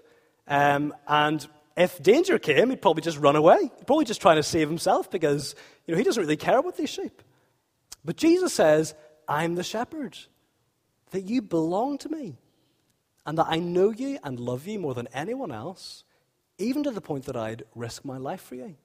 Um, 0.47 0.93
and 1.07 1.47
if 1.77 2.01
danger 2.01 2.37
came, 2.39 2.69
he'd 2.69 2.81
probably 2.81 3.01
just 3.01 3.17
run 3.17 3.35
away. 3.35 3.59
He'd 3.61 3.87
probably 3.87 4.05
just 4.05 4.21
try 4.21 4.35
to 4.35 4.43
save 4.43 4.67
himself 4.67 5.09
because, 5.09 5.55
you 5.85 5.93
know, 5.93 5.97
he 5.97 6.03
doesn't 6.03 6.21
really 6.21 6.37
care 6.37 6.57
about 6.57 6.77
these 6.77 6.89
sheep. 6.89 7.21
But 8.03 8.17
Jesus 8.17 8.53
says, 8.53 8.93
I'm 9.27 9.55
the 9.55 9.63
shepherd, 9.63 10.17
that 11.13 11.21
you 11.21 11.43
belong 11.43 11.99
to 11.99 12.09
me, 12.09 12.35
and 13.25 13.37
that 13.37 13.45
I 13.47 13.59
know 13.59 13.91
you 13.91 14.17
and 14.23 14.39
love 14.39 14.67
you 14.67 14.79
more 14.79 14.95
than 14.95 15.07
anyone 15.13 15.51
else, 15.51 16.03
even 16.57 16.83
to 16.83 16.91
the 16.91 17.01
point 17.01 17.25
that 17.25 17.37
I'd 17.37 17.63
risk 17.75 18.03
my 18.03 18.17
life 18.17 18.41
for 18.41 18.55
you. 18.55 18.75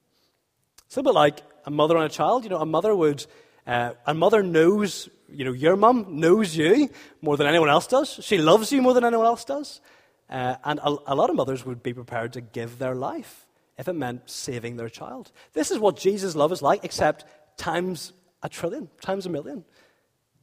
It's 0.87 0.97
a 0.99 1.03
bit 1.03 1.15
like 1.15 1.41
a 1.65 1.71
mother 1.71 1.97
and 1.97 2.05
a 2.05 2.11
child. 2.11 2.45
You 2.45 2.51
know, 2.51 2.59
a 2.59 2.67
mother 2.67 2.95
would, 2.95 3.25
uh, 3.67 3.93
a 4.07 4.13
mother 4.13 4.43
knows, 4.43 5.09
you 5.29 5.47
know, 5.47 5.53
your 5.53 5.75
mum 5.77 6.21
knows 6.21 6.55
you 6.55 6.91
more 7.23 7.39
than 7.39 7.47
anyone 7.47 7.71
else 7.71 7.87
does. 7.87 8.21
She 8.23 8.37
loves 8.37 8.73
you 8.73 8.83
more 8.83 8.93
than 8.93 9.05
anyone 9.05 9.27
else 9.27 9.47
does. 9.47 9.81
Uh, 10.29 10.57
and 10.65 10.81
a, 10.81 10.97
a 11.07 11.15
lot 11.15 11.31
of 11.31 11.37
mothers 11.37 11.65
would 11.65 11.83
be 11.83 11.95
prepared 11.95 12.35
to 12.35 12.43
give 12.43 12.79
their 12.79 12.95
life 12.95 13.47
if 13.79 13.89
it 13.89 13.95
meant 13.95 14.29
saving 14.29 14.77
their 14.77 14.91
child. 14.91 15.33
This 15.55 15.71
is 15.71 15.79
what 15.79 15.97
Jesus' 15.97 16.37
love 16.37 16.53
is 16.53 16.61
like, 16.61 16.85
except 16.85 17.25
times 17.57 18.13
a 18.43 18.51
trillion, 18.51 18.91
times 19.01 19.25
a 19.25 19.31
million. 19.31 19.65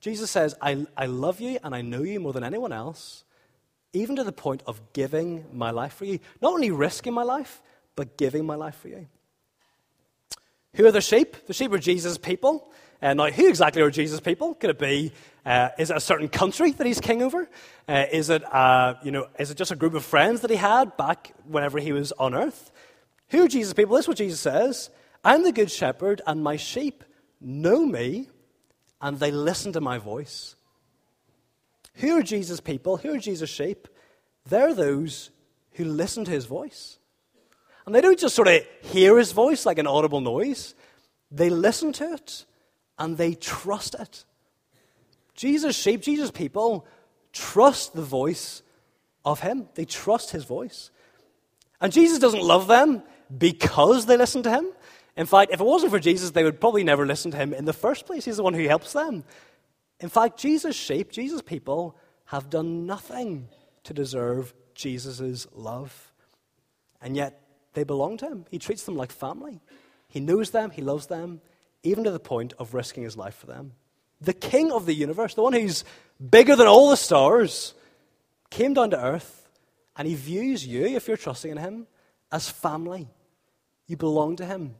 Jesus 0.05 0.29
says, 0.29 0.53
I, 0.61 0.85
I 0.95 1.07
love 1.07 1.41
you 1.41 1.57
and 1.63 1.73
I 1.73 1.81
know 1.81 2.03
you 2.03 2.19
more 2.19 2.31
than 2.31 2.43
anyone 2.43 2.71
else, 2.71 3.23
even 3.91 4.17
to 4.17 4.23
the 4.23 4.31
point 4.31 4.61
of 4.67 4.79
giving 4.93 5.45
my 5.51 5.71
life 5.71 5.95
for 5.95 6.05
you. 6.05 6.19
Not 6.43 6.53
only 6.53 6.69
risking 6.69 7.11
my 7.11 7.23
life, 7.23 7.59
but 7.95 8.15
giving 8.15 8.45
my 8.45 8.53
life 8.53 8.75
for 8.75 8.89
you. 8.89 9.07
Who 10.75 10.85
are 10.85 10.91
the 10.91 11.01
sheep? 11.01 11.47
The 11.47 11.55
sheep 11.55 11.73
are 11.73 11.79
Jesus' 11.79 12.19
people. 12.19 12.71
Uh, 13.01 13.15
now, 13.15 13.31
who 13.31 13.49
exactly 13.49 13.81
are 13.81 13.89
Jesus' 13.89 14.19
people? 14.19 14.53
Could 14.53 14.69
it 14.69 14.77
be, 14.77 15.11
uh, 15.43 15.69
is 15.79 15.89
it 15.89 15.97
a 15.97 15.99
certain 15.99 16.29
country 16.29 16.69
that 16.69 16.85
he's 16.85 16.99
king 17.01 17.23
over? 17.23 17.49
Uh, 17.87 18.05
is, 18.11 18.29
it, 18.29 18.43
uh, 18.53 18.93
you 19.01 19.09
know, 19.09 19.25
is 19.39 19.49
it 19.49 19.57
just 19.57 19.71
a 19.71 19.75
group 19.75 19.95
of 19.95 20.05
friends 20.05 20.41
that 20.41 20.51
he 20.51 20.55
had 20.55 20.95
back 20.97 21.33
whenever 21.47 21.79
he 21.79 21.93
was 21.93 22.11
on 22.11 22.35
earth? 22.35 22.71
Who 23.29 23.43
are 23.45 23.47
Jesus' 23.47 23.73
people? 23.73 23.95
This 23.95 24.03
is 24.03 24.09
what 24.09 24.17
Jesus 24.17 24.39
says 24.39 24.91
I'm 25.23 25.41
the 25.41 25.51
good 25.51 25.71
shepherd, 25.71 26.21
and 26.27 26.43
my 26.43 26.57
sheep 26.57 27.03
know 27.41 27.83
me, 27.83 28.29
and 29.05 29.19
they 29.19 29.29
listen 29.29 29.71
to 29.71 29.79
my 29.79 29.99
voice. 29.99 30.55
Who 31.97 32.17
are 32.17 32.23
Jesus' 32.23 32.59
people? 32.59 32.97
Who 32.97 33.13
are 33.13 33.19
Jesus' 33.19 33.51
sheep? 33.51 33.87
They're 34.47 34.73
those 34.73 35.29
who 35.73 35.85
listen 35.85 36.25
to 36.25 36.31
his 36.31 36.45
voice. 36.45 36.97
And 37.85 37.93
they 37.93 38.01
don't 38.01 38.17
just 38.17 38.33
sort 38.33 38.47
of 38.47 38.63
hear 38.81 39.19
his 39.19 39.31
voice 39.31 39.63
like 39.63 39.77
an 39.77 39.85
audible 39.85 40.21
noise, 40.21 40.73
they 41.29 41.51
listen 41.51 41.93
to 41.93 42.13
it 42.13 42.45
and 42.97 43.15
they 43.15 43.35
trust 43.35 43.93
it. 43.93 44.25
Jesus' 45.35 45.75
sheep, 45.75 46.01
Jesus' 46.01 46.31
people, 46.31 46.87
trust 47.31 47.93
the 47.93 48.01
voice 48.01 48.63
of 49.23 49.41
him. 49.41 49.67
They 49.75 49.85
trust 49.85 50.31
his 50.31 50.45
voice. 50.45 50.89
And 51.79 51.93
Jesus 51.93 52.17
doesn't 52.17 52.41
love 52.41 52.65
them 52.65 53.03
because 53.37 54.07
they 54.07 54.17
listen 54.17 54.41
to 54.41 54.49
him. 54.49 54.65
In 55.17 55.25
fact, 55.25 55.51
if 55.53 55.61
it 55.61 55.65
wasn't 55.65 55.91
for 55.91 55.99
Jesus, 55.99 56.31
they 56.31 56.43
would 56.43 56.59
probably 56.59 56.83
never 56.83 57.05
listen 57.05 57.31
to 57.31 57.37
him 57.37 57.53
in 57.53 57.65
the 57.65 57.73
first 57.73 58.05
place. 58.05 58.25
He's 58.25 58.37
the 58.37 58.43
one 58.43 58.53
who 58.53 58.67
helps 58.67 58.93
them. 58.93 59.23
In 59.99 60.09
fact, 60.09 60.37
Jesus' 60.39 60.75
sheep, 60.75 61.11
Jesus' 61.11 61.41
people, 61.41 61.97
have 62.25 62.49
done 62.49 62.85
nothing 62.85 63.47
to 63.83 63.93
deserve 63.93 64.53
Jesus' 64.73 65.47
love. 65.53 66.11
And 67.01 67.15
yet, 67.15 67.41
they 67.73 67.83
belong 67.83 68.17
to 68.17 68.27
him. 68.27 68.45
He 68.51 68.59
treats 68.59 68.83
them 68.83 68.97
like 68.97 69.11
family. 69.11 69.61
He 70.09 70.19
knows 70.19 70.51
them, 70.51 70.71
he 70.71 70.81
loves 70.81 71.07
them, 71.07 71.41
even 71.83 72.03
to 72.03 72.11
the 72.11 72.19
point 72.19 72.53
of 72.57 72.73
risking 72.73 73.03
his 73.03 73.15
life 73.15 73.35
for 73.35 73.47
them. 73.47 73.73
The 74.21 74.33
king 74.33 74.71
of 74.71 74.85
the 74.85 74.93
universe, 74.93 75.33
the 75.33 75.43
one 75.43 75.53
who's 75.53 75.83
bigger 76.29 76.55
than 76.55 76.67
all 76.67 76.89
the 76.89 76.97
stars, 76.97 77.73
came 78.49 78.73
down 78.73 78.91
to 78.91 79.01
earth 79.01 79.49
and 79.97 80.07
he 80.07 80.15
views 80.15 80.65
you, 80.65 80.85
if 80.85 81.07
you're 81.07 81.17
trusting 81.17 81.51
in 81.51 81.57
him, 81.57 81.87
as 82.31 82.49
family. 82.49 83.07
You 83.87 83.97
belong 83.97 84.35
to 84.37 84.45
him. 84.45 84.75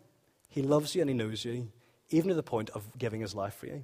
He 0.55 0.61
loves 0.61 0.95
you 0.95 1.01
and 1.01 1.09
he 1.09 1.13
knows 1.13 1.43
you, 1.43 1.67
even 2.11 2.29
to 2.29 2.33
the 2.33 2.41
point 2.41 2.69
of 2.69 2.87
giving 2.97 3.19
his 3.19 3.35
life 3.35 3.55
for 3.55 3.65
you. 3.65 3.83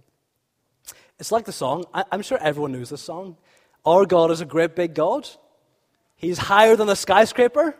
It's 1.20 1.30
like 1.30 1.44
the 1.44 1.52
song. 1.52 1.84
I, 1.94 2.06
am 2.14 2.22
sure 2.22 2.38
everyone 2.38 2.72
knows 2.72 2.90
this 2.90 3.02
song. 3.02 3.36
Our 3.86 4.06
God 4.06 4.32
is 4.32 4.40
a 4.40 4.46
great 4.46 4.74
big 4.74 4.94
God. 4.94 5.28
He's 6.16 6.38
higher 6.38 6.78
than 6.78 6.88
the 6.88 6.96
skyscraper. 6.96 7.76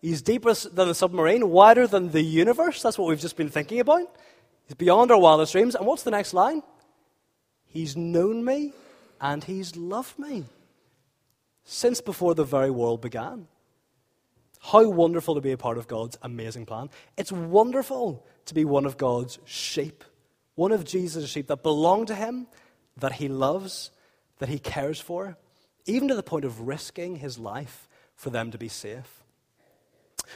He's 0.00 0.22
deeper 0.22 0.54
than 0.54 0.86
the 0.86 0.94
submarine, 0.94 1.50
wider 1.50 1.88
than 1.88 2.12
the 2.12 2.22
universe. 2.22 2.82
That's 2.82 2.96
what 2.96 3.08
we've 3.08 3.18
just 3.18 3.36
been 3.36 3.48
thinking 3.48 3.80
about. 3.80 4.14
He's 4.68 4.76
beyond 4.76 5.10
our 5.10 5.18
wildest 5.18 5.50
dreams. 5.50 5.74
And 5.74 5.84
what's 5.84 6.04
the 6.04 6.12
next 6.12 6.32
line? 6.32 6.62
He's 7.64 7.96
known 7.96 8.44
me 8.44 8.74
and 9.20 9.42
he's 9.42 9.74
loved 9.74 10.20
me 10.20 10.44
since 11.64 12.00
before 12.00 12.36
the 12.36 12.44
very 12.44 12.70
world 12.70 13.00
began. 13.00 13.48
How 14.60 14.88
wonderful 14.88 15.34
to 15.34 15.40
be 15.40 15.50
a 15.50 15.58
part 15.58 15.78
of 15.78 15.88
God's 15.88 16.16
amazing 16.22 16.64
plan. 16.64 16.90
It's 17.16 17.32
wonderful 17.32 18.24
to 18.46 18.54
be 18.54 18.64
one 18.64 18.86
of 18.86 18.96
God's 18.96 19.38
sheep, 19.44 20.04
one 20.54 20.72
of 20.72 20.84
Jesus' 20.84 21.28
sheep 21.28 21.48
that 21.48 21.62
belong 21.62 22.06
to 22.06 22.14
him, 22.14 22.46
that 22.96 23.12
he 23.12 23.28
loves, 23.28 23.90
that 24.38 24.48
he 24.48 24.58
cares 24.58 25.00
for, 25.00 25.36
even 25.84 26.08
to 26.08 26.14
the 26.14 26.22
point 26.22 26.44
of 26.44 26.62
risking 26.62 27.16
his 27.16 27.38
life 27.38 27.88
for 28.14 28.30
them 28.30 28.50
to 28.50 28.58
be 28.58 28.68
safe. 28.68 29.22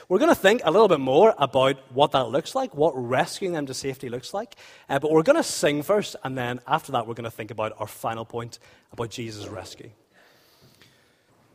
We're 0.08 0.18
going 0.18 0.30
to 0.30 0.36
think 0.36 0.62
a 0.64 0.70
little 0.70 0.88
bit 0.88 1.00
more 1.00 1.34
about 1.38 1.76
what 1.92 2.12
that 2.12 2.28
looks 2.28 2.54
like, 2.54 2.74
what 2.74 2.92
rescuing 2.96 3.52
them 3.52 3.66
to 3.66 3.74
safety 3.74 4.08
looks 4.08 4.32
like. 4.32 4.54
Uh, 4.88 4.98
but 4.98 5.10
we're 5.10 5.22
going 5.22 5.36
to 5.36 5.42
sing 5.42 5.82
first, 5.82 6.16
and 6.22 6.38
then 6.38 6.60
after 6.66 6.92
that, 6.92 7.06
we're 7.06 7.14
going 7.14 7.24
to 7.24 7.30
think 7.30 7.50
about 7.50 7.72
our 7.78 7.86
final 7.86 8.24
point 8.24 8.58
about 8.92 9.10
Jesus' 9.10 9.48
rescue. 9.48 9.90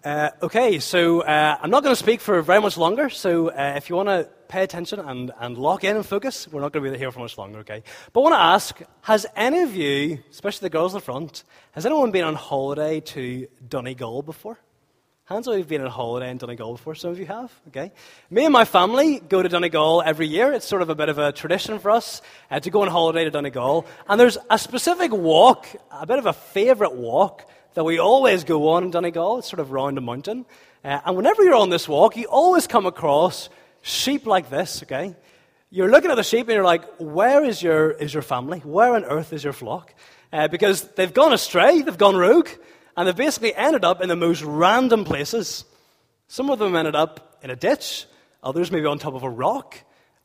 Uh, 0.06 0.30
okay, 0.44 0.78
so 0.78 1.22
uh, 1.22 1.58
I'm 1.60 1.72
not 1.72 1.82
going 1.82 1.92
to 1.92 2.00
speak 2.00 2.22
for 2.22 2.40
very 2.44 2.62
much 2.62 2.78
longer. 2.78 3.10
So 3.10 3.48
uh, 3.48 3.74
if 3.76 3.90
you 3.90 3.96
want 3.96 4.10
to 4.10 4.30
pay 4.48 4.62
attention 4.62 5.00
and, 5.00 5.32
and 5.40 5.58
lock 5.58 5.84
in 5.84 5.96
and 5.96 6.06
focus, 6.06 6.48
we're 6.48 6.62
not 6.62 6.72
going 6.72 6.86
to 6.86 6.92
be 6.92 6.96
here 6.96 7.12
for 7.12 7.22
much 7.22 7.40
longer, 7.40 7.58
okay? 7.62 7.82
But 8.14 8.20
I 8.20 8.24
want 8.24 8.36
to 8.36 8.40
ask 8.40 8.80
has 9.02 9.26
any 9.36 9.64
of 9.64 9.76
you, 9.76 10.20
especially 10.30 10.68
the 10.68 10.70
girls 10.70 10.94
in 10.94 11.00
the 11.00 11.04
front, 11.04 11.44
has 11.72 11.88
anyone 11.88 12.12
been 12.12 12.24
on 12.24 12.36
holiday 12.36 13.00
to 13.00 13.48
Donegal 13.68 14.22
before? 14.22 14.60
Hands 15.24 15.48
up, 15.48 15.58
you've 15.58 15.68
been 15.68 15.82
on 15.82 15.90
holiday 15.90 16.30
in 16.30 16.38
Donegal 16.38 16.74
before. 16.74 16.94
Some 16.94 17.10
of 17.10 17.18
you 17.18 17.26
have, 17.26 17.52
okay? 17.70 17.92
Me 18.30 18.46
and 18.46 18.54
my 18.54 18.64
family 18.64 19.20
go 19.20 19.42
to 19.42 19.50
Donegal 19.50 20.04
every 20.06 20.28
year. 20.28 20.54
It's 20.54 20.68
sort 20.68 20.84
of 20.84 20.92
a 20.92 20.96
bit 20.96 21.10
of 21.10 21.18
a 21.18 21.32
tradition 21.32 21.80
for 21.80 21.90
us 21.90 22.22
uh, 22.52 22.60
to 22.60 22.70
go 22.70 22.84
on 22.84 22.90
holiday 22.90 23.24
to 23.24 23.32
Donegal. 23.32 23.88
And 24.08 24.20
there's 24.20 24.38
a 24.52 24.60
specific 24.60 25.12
walk, 25.12 25.66
a 25.90 26.06
bit 26.06 26.20
of 26.20 26.28
a 26.28 26.34
favourite 26.34 26.94
walk, 26.94 27.50
that 27.76 27.84
we 27.84 28.00
always 28.00 28.44
go 28.44 28.70
on 28.70 28.86
in 28.86 28.92
Donegal. 28.92 29.40
It's 29.40 29.50
sort 29.50 29.60
of 29.60 29.72
round 29.72 29.98
a 29.98 30.02
mountain. 30.02 30.46
Uh, 30.84 31.00
and 31.06 31.16
whenever 31.16 31.44
you're 31.44 31.56
on 31.56 31.70
this 31.70 31.88
walk, 31.88 32.18
you 32.18 32.26
always 32.26 32.68
come 32.68 32.86
across 32.86 33.50
sheep 33.82 34.26
like 34.26 34.50
this, 34.50 34.82
okay? 34.84 35.16
You're 35.70 35.92
looking 35.92 36.10
at 36.10 36.16
the 36.16 36.24
sheep 36.24 36.48
and 36.48 36.56
you're 36.56 36.64
like, 36.64 36.84
where 36.98 37.44
is 37.44 37.62
your, 37.62 37.92
is 37.92 38.14
your 38.14 38.24
family? 38.24 38.60
Where 38.60 38.96
on 38.96 39.04
earth 39.04 39.34
is 39.34 39.44
your 39.44 39.54
flock? 39.54 39.94
Uh, 40.32 40.48
because 40.48 40.84
they've 40.94 41.14
gone 41.14 41.34
astray, 41.34 41.82
they've 41.82 41.98
gone 41.98 42.16
rogue. 42.16 42.50
And 42.98 43.08
they've 43.08 43.16
basically 43.16 43.54
ended 43.54 43.84
up 43.84 44.02
in 44.02 44.08
the 44.08 44.16
most 44.16 44.42
random 44.42 45.04
places. 45.04 45.66
Some 46.30 46.50
of 46.50 46.60
them 46.60 46.78
ended 46.78 46.96
up 46.96 47.38
in 47.44 47.50
a 47.50 47.56
ditch, 47.58 48.06
others 48.42 48.72
maybe 48.72 48.86
on 48.86 49.00
top 49.00 49.16
of 49.16 49.24
a 49.24 49.30
rock, 49.30 49.78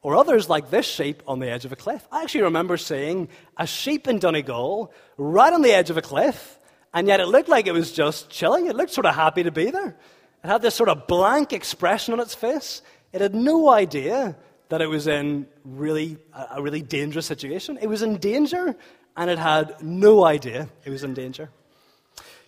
or 0.02 0.14
others 0.14 0.48
like 0.48 0.70
this 0.70 0.86
sheep 0.86 1.22
on 1.26 1.40
the 1.40 1.50
edge 1.50 1.64
of 1.64 1.72
a 1.72 1.76
cliff. 1.76 2.06
I 2.12 2.22
actually 2.22 2.42
remember 2.42 2.76
seeing 2.76 3.28
a 3.56 3.66
sheep 3.66 4.06
in 4.06 4.20
Donegal 4.20 4.92
right 5.16 5.52
on 5.52 5.62
the 5.62 5.72
edge 5.72 5.90
of 5.90 5.96
a 5.96 6.02
cliff, 6.02 6.59
and 6.92 7.06
yet 7.06 7.20
it 7.20 7.26
looked 7.26 7.48
like 7.48 7.66
it 7.66 7.72
was 7.72 7.92
just 7.92 8.30
chilling. 8.30 8.66
It 8.66 8.76
looked 8.76 8.92
sort 8.92 9.06
of 9.06 9.14
happy 9.14 9.42
to 9.42 9.50
be 9.50 9.70
there. 9.70 9.96
It 10.42 10.48
had 10.48 10.62
this 10.62 10.74
sort 10.74 10.88
of 10.88 11.06
blank 11.06 11.52
expression 11.52 12.14
on 12.14 12.20
its 12.20 12.34
face. 12.34 12.82
It 13.12 13.20
had 13.20 13.34
no 13.34 13.70
idea 13.70 14.36
that 14.70 14.80
it 14.80 14.86
was 14.86 15.06
in 15.06 15.46
really 15.64 16.16
a 16.50 16.62
really 16.62 16.82
dangerous 16.82 17.26
situation. 17.26 17.78
It 17.80 17.88
was 17.88 18.02
in 18.02 18.18
danger, 18.18 18.76
and 19.16 19.30
it 19.30 19.38
had 19.38 19.82
no 19.82 20.24
idea 20.24 20.68
it 20.84 20.90
was 20.90 21.04
in 21.04 21.12
danger. 21.12 21.50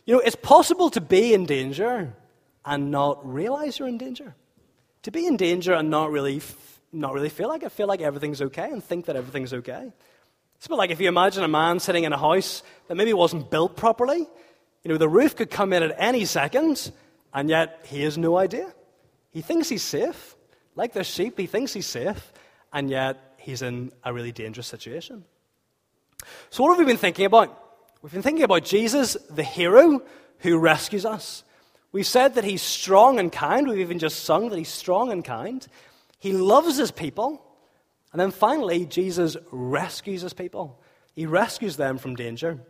You 0.07 0.15
know, 0.15 0.21
it's 0.21 0.37
possible 0.37 0.91
to 0.91 1.01
be 1.01 1.35
in 1.35 1.47
danger 1.47 2.15
and 2.65 2.91
not 2.91 3.21
realize 3.29 3.79
you're 3.79 3.89
in 3.89 3.99
danger. 3.99 4.35
To 5.03 5.11
be 5.11 5.27
in 5.27 5.37
danger 5.37 5.75
and 5.75 5.91
not 5.91 6.11
really, 6.11 6.41
not 6.93 7.13
really 7.13 7.29
feel 7.29 7.49
like 7.49 7.63
it, 7.63 7.73
feel 7.73 7.89
like 7.89 8.01
everything's 8.01 8.41
okay 8.41 8.71
and 8.71 8.83
think 8.83 9.07
that 9.07 9.17
everything's 9.17 9.53
okay. 9.53 9.93
It's 10.63 10.67
a 10.67 10.69
bit 10.69 10.77
like 10.77 10.91
if 10.93 11.01
you 11.01 11.09
imagine 11.09 11.43
a 11.43 11.49
man 11.49 11.81
sitting 11.81 12.05
in 12.05 12.13
a 12.13 12.17
house 12.17 12.63
that 12.87 12.95
maybe 12.95 13.13
wasn't 13.13 13.51
built 13.51 13.77
properly. 13.77 14.19
You 14.85 14.93
know, 14.93 14.97
the 14.97 15.09
roof 15.09 15.35
could 15.35 15.51
come 15.51 15.73
in 15.73 15.83
at 15.83 15.93
any 15.99 16.25
second, 16.25 16.93
and 17.35 17.51
yet 17.51 17.81
he 17.87 18.03
has 18.03 18.17
no 18.17 18.37
idea. 18.37 18.73
He 19.33 19.41
thinks 19.41 19.69
he's 19.69 19.83
safe. 19.83 20.37
Like 20.77 20.93
the 20.93 21.03
sheep, 21.03 21.37
he 21.37 21.47
thinks 21.47 21.73
he's 21.73 21.89
safe, 21.89 22.33
and 22.73 22.89
yet 22.89 23.35
he's 23.39 23.61
in 23.61 23.91
a 24.05 24.13
really 24.13 24.31
dangerous 24.31 24.69
situation. 24.69 25.25
So, 26.51 26.63
what 26.63 26.71
have 26.71 26.79
we 26.79 26.85
been 26.85 26.97
thinking 26.97 27.27
about? 27.27 27.61
We've 28.01 28.13
been 28.13 28.23
thinking 28.23 28.45
about 28.45 28.65
Jesus, 28.65 29.17
the 29.31 29.43
hero 29.43 30.01
who 30.39 30.59
rescues 30.59 31.05
us. 31.05 31.43
We've 31.91 32.07
said 32.07 32.37
that 32.37 32.45
he's 32.45 32.63
strong 32.63 33.19
and 33.19 33.33
kind. 33.33 33.67
We've 33.67 33.81
even 33.81 33.99
just 33.99 34.23
sung 34.23 34.51
that 34.51 34.59
he's 34.59 34.69
strong 34.69 35.11
and 35.11 35.25
kind. 35.25 35.67
He 36.21 36.33
loves 36.33 36.77
his 36.77 36.93
people. 36.93 37.45
And 38.13 38.21
then 38.21 38.31
finally, 38.31 38.85
Jesus 38.85 39.37
rescues 39.51 40.23
his 40.23 40.35
people. 40.35 40.81
He 41.15 41.27
rescues 41.27 41.77
them 41.77 41.99
from 41.99 42.15
danger. 42.15 42.61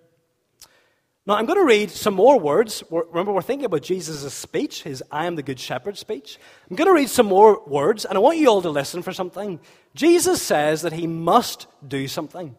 Now, 1.25 1.35
I'm 1.35 1.47
going 1.47 1.59
to 1.59 1.65
read 1.65 1.91
some 1.93 2.15
more 2.15 2.39
words. 2.39 2.83
Remember, 2.91 3.33
we're 3.33 3.43
thinking 3.43 3.67
about 3.67 3.83
Jesus' 3.83 4.35
speech, 4.35 4.83
his 4.83 5.05
I 5.11 5.27
am 5.27 5.37
the 5.37 5.43
Good 5.43 5.61
Shepherd 5.61 5.97
speech. 5.97 6.39
I'm 6.69 6.75
going 6.75 6.89
to 6.89 6.95
read 6.95 7.11
some 7.11 7.27
more 7.27 7.63
words, 7.65 8.05
and 8.05 8.17
I 8.17 8.21
want 8.21 8.39
you 8.39 8.49
all 8.49 8.63
to 8.63 8.71
listen 8.71 9.03
for 9.03 9.13
something. 9.13 9.61
Jesus 9.95 10.43
says 10.43 10.83
that 10.83 10.93
he 10.93 11.07
must 11.07 11.69
do 11.87 12.09
something. 12.09 12.57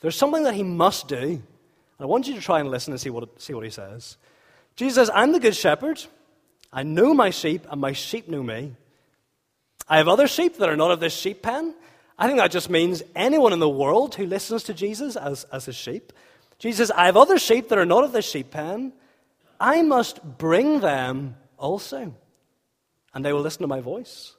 There's 0.00 0.16
something 0.16 0.42
that 0.42 0.54
he 0.54 0.64
must 0.64 1.06
do. 1.06 1.16
And 1.16 1.42
I 2.00 2.06
want 2.06 2.26
you 2.26 2.34
to 2.34 2.40
try 2.40 2.58
and 2.58 2.68
listen 2.68 2.92
and 2.92 3.00
see 3.00 3.10
what, 3.10 3.40
see 3.40 3.54
what 3.54 3.64
he 3.64 3.70
says. 3.70 4.16
Jesus 4.74 4.96
says, 4.96 5.10
I'm 5.14 5.30
the 5.30 5.40
Good 5.40 5.54
Shepherd. 5.54 6.04
I 6.72 6.82
know 6.82 7.14
my 7.14 7.30
sheep, 7.30 7.64
and 7.70 7.80
my 7.80 7.92
sheep 7.92 8.28
know 8.28 8.42
me. 8.42 8.74
I 9.88 9.98
have 9.98 10.08
other 10.08 10.26
sheep 10.26 10.56
that 10.56 10.68
are 10.68 10.76
not 10.76 10.90
of 10.90 10.98
this 10.98 11.14
sheep 11.14 11.42
pen. 11.42 11.74
I 12.20 12.26
think 12.26 12.38
that 12.38 12.50
just 12.50 12.68
means 12.68 13.02
anyone 13.16 13.54
in 13.54 13.60
the 13.60 13.68
world 13.68 14.14
who 14.14 14.26
listens 14.26 14.62
to 14.64 14.74
Jesus 14.74 15.16
as, 15.16 15.44
as 15.44 15.64
his 15.64 15.74
sheep. 15.74 16.12
Jesus 16.58 16.88
says, 16.88 16.90
I 16.90 17.06
have 17.06 17.16
other 17.16 17.38
sheep 17.38 17.70
that 17.70 17.78
are 17.78 17.86
not 17.86 18.04
of 18.04 18.12
this 18.12 18.28
sheep 18.28 18.50
pen. 18.50 18.92
I 19.58 19.80
must 19.80 20.22
bring 20.22 20.80
them 20.80 21.36
also, 21.56 22.14
and 23.14 23.24
they 23.24 23.32
will 23.32 23.40
listen 23.40 23.62
to 23.62 23.68
my 23.68 23.80
voice. 23.80 24.36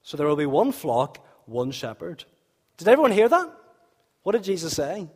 So 0.00 0.16
there 0.16 0.26
will 0.26 0.34
be 0.34 0.46
one 0.46 0.72
flock, 0.72 1.24
one 1.44 1.72
shepherd. 1.72 2.24
Did 2.78 2.88
everyone 2.88 3.12
hear 3.12 3.28
that? 3.28 3.52
What 4.22 4.32
did 4.32 4.44
Jesus 4.44 4.74
say? 4.74 5.08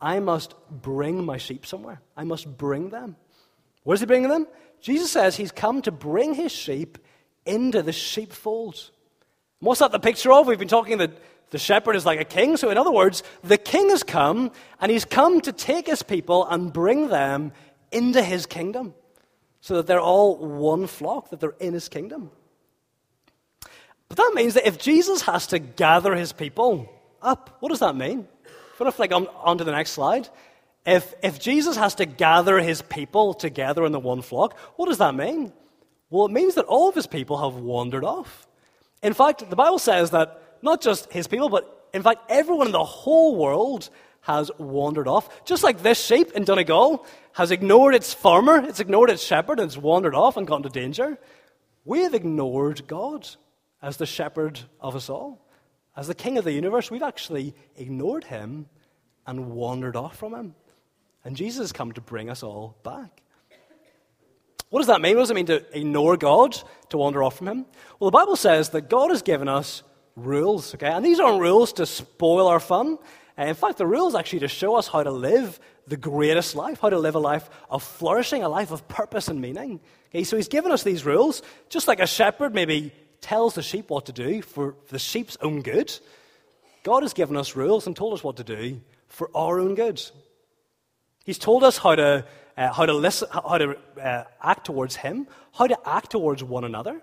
I 0.00 0.18
must 0.18 0.54
bring 0.68 1.24
my 1.24 1.36
sheep 1.36 1.66
somewhere. 1.66 2.00
I 2.16 2.24
must 2.24 2.58
bring 2.58 2.90
them. 2.90 3.14
Where's 3.84 4.00
he 4.00 4.06
bringing 4.06 4.28
them? 4.28 4.48
Jesus 4.80 5.12
says 5.12 5.36
he's 5.36 5.52
come 5.52 5.82
to 5.82 5.92
bring 5.92 6.34
his 6.34 6.50
sheep 6.50 6.98
into 7.46 7.80
the 7.80 7.92
sheepfold. 7.92 8.90
What's 9.64 9.80
that 9.80 9.92
the 9.92 9.98
picture 9.98 10.32
of? 10.32 10.46
We've 10.46 10.58
been 10.58 10.68
talking 10.68 10.98
that 10.98 11.12
the 11.50 11.58
shepherd 11.58 11.96
is 11.96 12.04
like 12.04 12.20
a 12.20 12.24
king. 12.24 12.56
So, 12.56 12.70
in 12.70 12.76
other 12.76 12.92
words, 12.92 13.22
the 13.42 13.56
king 13.56 13.88
has 13.90 14.02
come, 14.02 14.52
and 14.80 14.92
he's 14.92 15.04
come 15.04 15.40
to 15.40 15.52
take 15.52 15.86
his 15.86 16.02
people 16.02 16.46
and 16.46 16.72
bring 16.72 17.08
them 17.08 17.52
into 17.90 18.22
his 18.22 18.44
kingdom 18.44 18.92
so 19.60 19.76
that 19.76 19.86
they're 19.86 20.00
all 20.00 20.36
one 20.36 20.86
flock, 20.86 21.30
that 21.30 21.40
they're 21.40 21.54
in 21.60 21.72
his 21.72 21.88
kingdom. 21.88 22.30
But 24.08 24.18
that 24.18 24.32
means 24.34 24.54
that 24.54 24.68
if 24.68 24.76
Jesus 24.78 25.22
has 25.22 25.46
to 25.46 25.58
gather 25.58 26.14
his 26.14 26.32
people 26.32 26.90
up, 27.22 27.56
what 27.60 27.70
does 27.70 27.80
that 27.80 27.96
mean? 27.96 28.28
If 28.72 28.78
to 28.78 28.92
flick 28.92 29.14
on, 29.14 29.28
on 29.28 29.56
to 29.58 29.64
the 29.64 29.72
next 29.72 29.92
slide. 29.92 30.28
If, 30.84 31.14
if 31.22 31.40
Jesus 31.40 31.76
has 31.76 31.94
to 31.94 32.04
gather 32.04 32.58
his 32.58 32.82
people 32.82 33.32
together 33.32 33.86
in 33.86 33.92
the 33.92 34.00
one 34.00 34.20
flock, 34.20 34.58
what 34.76 34.88
does 34.88 34.98
that 34.98 35.14
mean? 35.14 35.52
Well, 36.10 36.26
it 36.26 36.32
means 36.32 36.56
that 36.56 36.66
all 36.66 36.90
of 36.90 36.94
his 36.94 37.06
people 37.06 37.38
have 37.38 37.58
wandered 37.58 38.04
off. 38.04 38.46
In 39.04 39.12
fact, 39.12 39.48
the 39.48 39.54
Bible 39.54 39.78
says 39.78 40.10
that 40.10 40.40
not 40.62 40.80
just 40.80 41.12
his 41.12 41.26
people, 41.26 41.50
but 41.50 41.88
in 41.92 42.02
fact, 42.02 42.22
everyone 42.30 42.66
in 42.66 42.72
the 42.72 42.82
whole 42.82 43.36
world 43.36 43.90
has 44.22 44.50
wandered 44.58 45.06
off. 45.06 45.44
Just 45.44 45.62
like 45.62 45.82
this 45.82 46.02
sheep 46.02 46.32
in 46.32 46.44
Donegal 46.44 47.04
has 47.34 47.50
ignored 47.50 47.94
its 47.94 48.14
farmer, 48.14 48.64
it's 48.64 48.80
ignored 48.80 49.10
its 49.10 49.22
shepherd, 49.22 49.60
and 49.60 49.66
it's 49.66 49.76
wandered 49.76 50.14
off 50.14 50.38
and 50.38 50.46
got 50.46 50.56
into 50.56 50.70
danger. 50.70 51.18
We 51.84 52.00
have 52.00 52.14
ignored 52.14 52.86
God 52.86 53.28
as 53.82 53.98
the 53.98 54.06
shepherd 54.06 54.58
of 54.80 54.96
us 54.96 55.10
all. 55.10 55.46
As 55.94 56.06
the 56.06 56.14
king 56.14 56.38
of 56.38 56.44
the 56.44 56.52
universe, 56.52 56.90
we've 56.90 57.02
actually 57.02 57.54
ignored 57.76 58.24
him 58.24 58.70
and 59.26 59.50
wandered 59.50 59.96
off 59.96 60.16
from 60.16 60.34
him. 60.34 60.54
And 61.24 61.36
Jesus 61.36 61.60
has 61.60 61.72
come 61.72 61.92
to 61.92 62.00
bring 62.00 62.30
us 62.30 62.42
all 62.42 62.78
back. 62.82 63.20
What 64.74 64.80
does 64.80 64.88
that 64.88 65.00
mean? 65.00 65.14
What 65.14 65.22
does 65.22 65.30
it 65.30 65.34
mean 65.34 65.46
to 65.46 65.64
ignore 65.78 66.16
God, 66.16 66.60
to 66.88 66.98
wander 66.98 67.22
off 67.22 67.38
from 67.38 67.46
Him? 67.46 67.64
Well, 68.00 68.10
the 68.10 68.18
Bible 68.18 68.34
says 68.34 68.70
that 68.70 68.90
God 68.90 69.10
has 69.10 69.22
given 69.22 69.48
us 69.48 69.84
rules, 70.16 70.74
okay? 70.74 70.88
And 70.88 71.04
these 71.04 71.20
aren't 71.20 71.40
rules 71.40 71.74
to 71.74 71.86
spoil 71.86 72.48
our 72.48 72.58
fun. 72.58 72.98
Uh, 73.38 73.44
in 73.44 73.54
fact, 73.54 73.78
the 73.78 73.86
rules 73.86 74.16
actually 74.16 74.40
to 74.40 74.48
show 74.48 74.74
us 74.74 74.88
how 74.88 75.04
to 75.04 75.12
live 75.12 75.60
the 75.86 75.96
greatest 75.96 76.56
life, 76.56 76.80
how 76.80 76.90
to 76.90 76.98
live 76.98 77.14
a 77.14 77.20
life 77.20 77.48
of 77.70 77.84
flourishing, 77.84 78.42
a 78.42 78.48
life 78.48 78.72
of 78.72 78.88
purpose 78.88 79.28
and 79.28 79.40
meaning. 79.40 79.78
Okay, 80.08 80.24
so 80.24 80.36
He's 80.36 80.48
given 80.48 80.72
us 80.72 80.82
these 80.82 81.06
rules, 81.06 81.42
just 81.68 81.86
like 81.86 82.00
a 82.00 82.06
shepherd 82.08 82.52
maybe 82.52 82.90
tells 83.20 83.54
the 83.54 83.62
sheep 83.62 83.90
what 83.90 84.06
to 84.06 84.12
do 84.12 84.42
for 84.42 84.74
the 84.88 84.98
sheep's 84.98 85.36
own 85.40 85.62
good. 85.62 85.96
God 86.82 87.04
has 87.04 87.14
given 87.14 87.36
us 87.36 87.54
rules 87.54 87.86
and 87.86 87.94
told 87.94 88.12
us 88.12 88.24
what 88.24 88.38
to 88.38 88.44
do 88.44 88.80
for 89.06 89.30
our 89.36 89.60
own 89.60 89.76
good. 89.76 90.02
He's 91.24 91.38
told 91.38 91.64
us 91.64 91.78
how 91.78 91.94
to 91.94 92.24
uh, 92.56 92.72
how 92.72 92.86
to 92.86 92.92
listen, 92.92 93.28
how 93.32 93.58
to 93.58 93.76
uh, 94.00 94.24
act 94.40 94.66
towards 94.66 94.96
Him, 94.96 95.26
how 95.52 95.66
to 95.66 95.76
act 95.84 96.10
towards 96.10 96.44
one 96.44 96.64
another. 96.64 97.00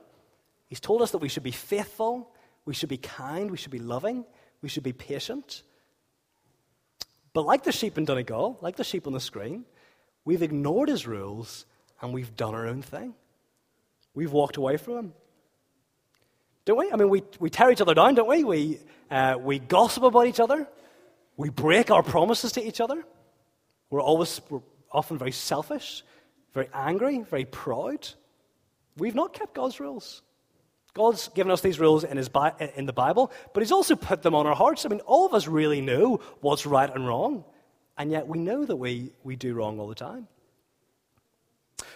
He's 0.69 0.79
told 0.79 1.01
us 1.01 1.11
that 1.11 1.17
we 1.17 1.27
should 1.27 1.43
be 1.43 1.51
faithful, 1.51 2.31
we 2.65 2.73
should 2.73 2.89
be 2.89 2.97
kind, 2.97 3.51
we 3.51 3.57
should 3.57 3.71
be 3.71 3.79
loving, 3.79 4.23
we 4.61 4.69
should 4.69 4.83
be 4.83 4.93
patient. 4.93 5.63
But 7.33 7.45
like 7.45 7.63
the 7.63 7.71
sheep 7.71 7.97
in 7.97 8.05
Donegal, 8.05 8.59
like 8.61 8.77
the 8.77 8.83
sheep 8.83 9.07
on 9.07 9.13
the 9.13 9.19
screen, 9.19 9.65
we've 10.23 10.41
ignored 10.41 10.89
His 10.89 11.05
rules 11.05 11.65
and 12.01 12.13
we've 12.13 12.35
done 12.35 12.55
our 12.55 12.67
own 12.67 12.81
thing. 12.81 13.13
We've 14.13 14.31
walked 14.31 14.57
away 14.57 14.77
from 14.77 14.97
Him. 14.97 15.13
Don't 16.63 16.77
we? 16.77 16.91
I 16.91 16.95
mean, 16.95 17.09
we, 17.09 17.23
we 17.39 17.49
tear 17.49 17.71
each 17.71 17.81
other 17.81 17.93
down, 17.93 18.15
don't 18.15 18.27
we? 18.27 18.43
We, 18.43 18.79
uh, 19.09 19.35
we 19.39 19.59
gossip 19.59 20.03
about 20.03 20.27
each 20.27 20.39
other. 20.39 20.67
We 21.35 21.49
break 21.49 21.89
our 21.89 22.03
promises 22.03 22.51
to 22.53 22.65
each 22.65 22.79
other. 22.79 23.03
We're 23.91 24.01
always 24.01 24.41
we're 24.49 24.61
often 24.91 25.19
very 25.19 25.31
selfish, 25.31 26.03
very 26.53 26.69
angry, 26.73 27.19
very 27.21 27.45
proud. 27.45 28.07
We've 28.97 29.15
not 29.15 29.33
kept 29.33 29.53
God's 29.53 29.79
rules. 29.79 30.23
God's 30.93 31.29
given 31.29 31.51
us 31.51 31.61
these 31.61 31.79
rules 31.79 32.03
in, 32.03 32.17
his 32.17 32.29
in 32.75 32.85
the 32.85 32.93
Bible, 32.93 33.31
but 33.53 33.63
He's 33.63 33.71
also 33.71 33.95
put 33.95 34.23
them 34.23 34.35
on 34.35 34.45
our 34.45 34.55
hearts. 34.55 34.85
I 34.85 34.89
mean, 34.89 34.99
all 35.01 35.25
of 35.25 35.33
us 35.33 35.47
really 35.47 35.79
know 35.79 36.19
what's 36.41 36.65
right 36.65 36.93
and 36.93 37.07
wrong, 37.07 37.45
and 37.97 38.11
yet 38.11 38.27
we 38.27 38.39
know 38.39 38.65
that 38.65 38.75
we, 38.75 39.13
we 39.23 39.35
do 39.37 39.53
wrong 39.53 39.79
all 39.79 39.87
the 39.87 39.95
time. 39.95 40.27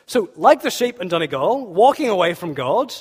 So, 0.05 0.29
like 0.35 0.61
the 0.61 0.71
sheep 0.71 1.01
in 1.01 1.09
Donegal, 1.09 1.65
walking 1.65 2.09
away 2.09 2.35
from 2.35 2.53
God, 2.53 2.93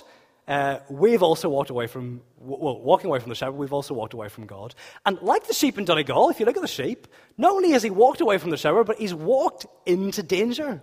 uh, 0.46 0.78
we've 0.90 1.22
also 1.22 1.48
walked 1.48 1.70
away 1.70 1.86
from, 1.86 2.20
well, 2.38 2.78
walking 2.78 3.06
away 3.06 3.18
from 3.18 3.30
the 3.30 3.34
shepherd, 3.34 3.56
we've 3.56 3.72
also 3.72 3.94
walked 3.94 4.12
away 4.12 4.28
from 4.28 4.46
God. 4.46 4.74
And 5.06 5.20
like 5.22 5.46
the 5.46 5.54
sheep 5.54 5.78
in 5.78 5.86
Donegal, 5.86 6.28
if 6.30 6.38
you 6.38 6.46
look 6.46 6.56
at 6.56 6.62
the 6.62 6.68
sheep, 6.68 7.06
not 7.38 7.52
only 7.52 7.70
has 7.70 7.82
he 7.82 7.90
walked 7.90 8.20
away 8.20 8.36
from 8.38 8.50
the 8.50 8.56
shepherd, 8.56 8.84
but 8.84 8.98
he's 8.98 9.14
walked 9.14 9.64
into 9.86 10.22
danger. 10.22 10.82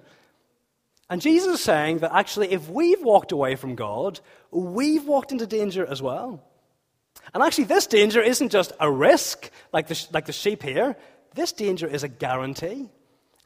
And 1.11 1.21
Jesus 1.21 1.59
is 1.59 1.63
saying 1.63 1.99
that 1.99 2.13
actually, 2.13 2.51
if 2.51 2.69
we've 2.69 3.03
walked 3.03 3.31
away 3.31 3.55
from 3.55 3.75
God, 3.75 4.19
we've 4.49 5.05
walked 5.05 5.31
into 5.31 5.45
danger 5.45 5.85
as 5.85 6.01
well. 6.01 6.43
And 7.33 7.43
actually, 7.43 7.65
this 7.65 7.85
danger 7.85 8.21
isn't 8.21 8.51
just 8.51 8.71
a 8.79 8.89
risk, 8.89 9.51
like 9.71 9.87
the, 9.87 10.07
like 10.11 10.25
the 10.25 10.33
sheep 10.33 10.63
here. 10.63 10.95
This 11.35 11.51
danger 11.51 11.85
is 11.85 12.03
a 12.03 12.07
guarantee. 12.07 12.89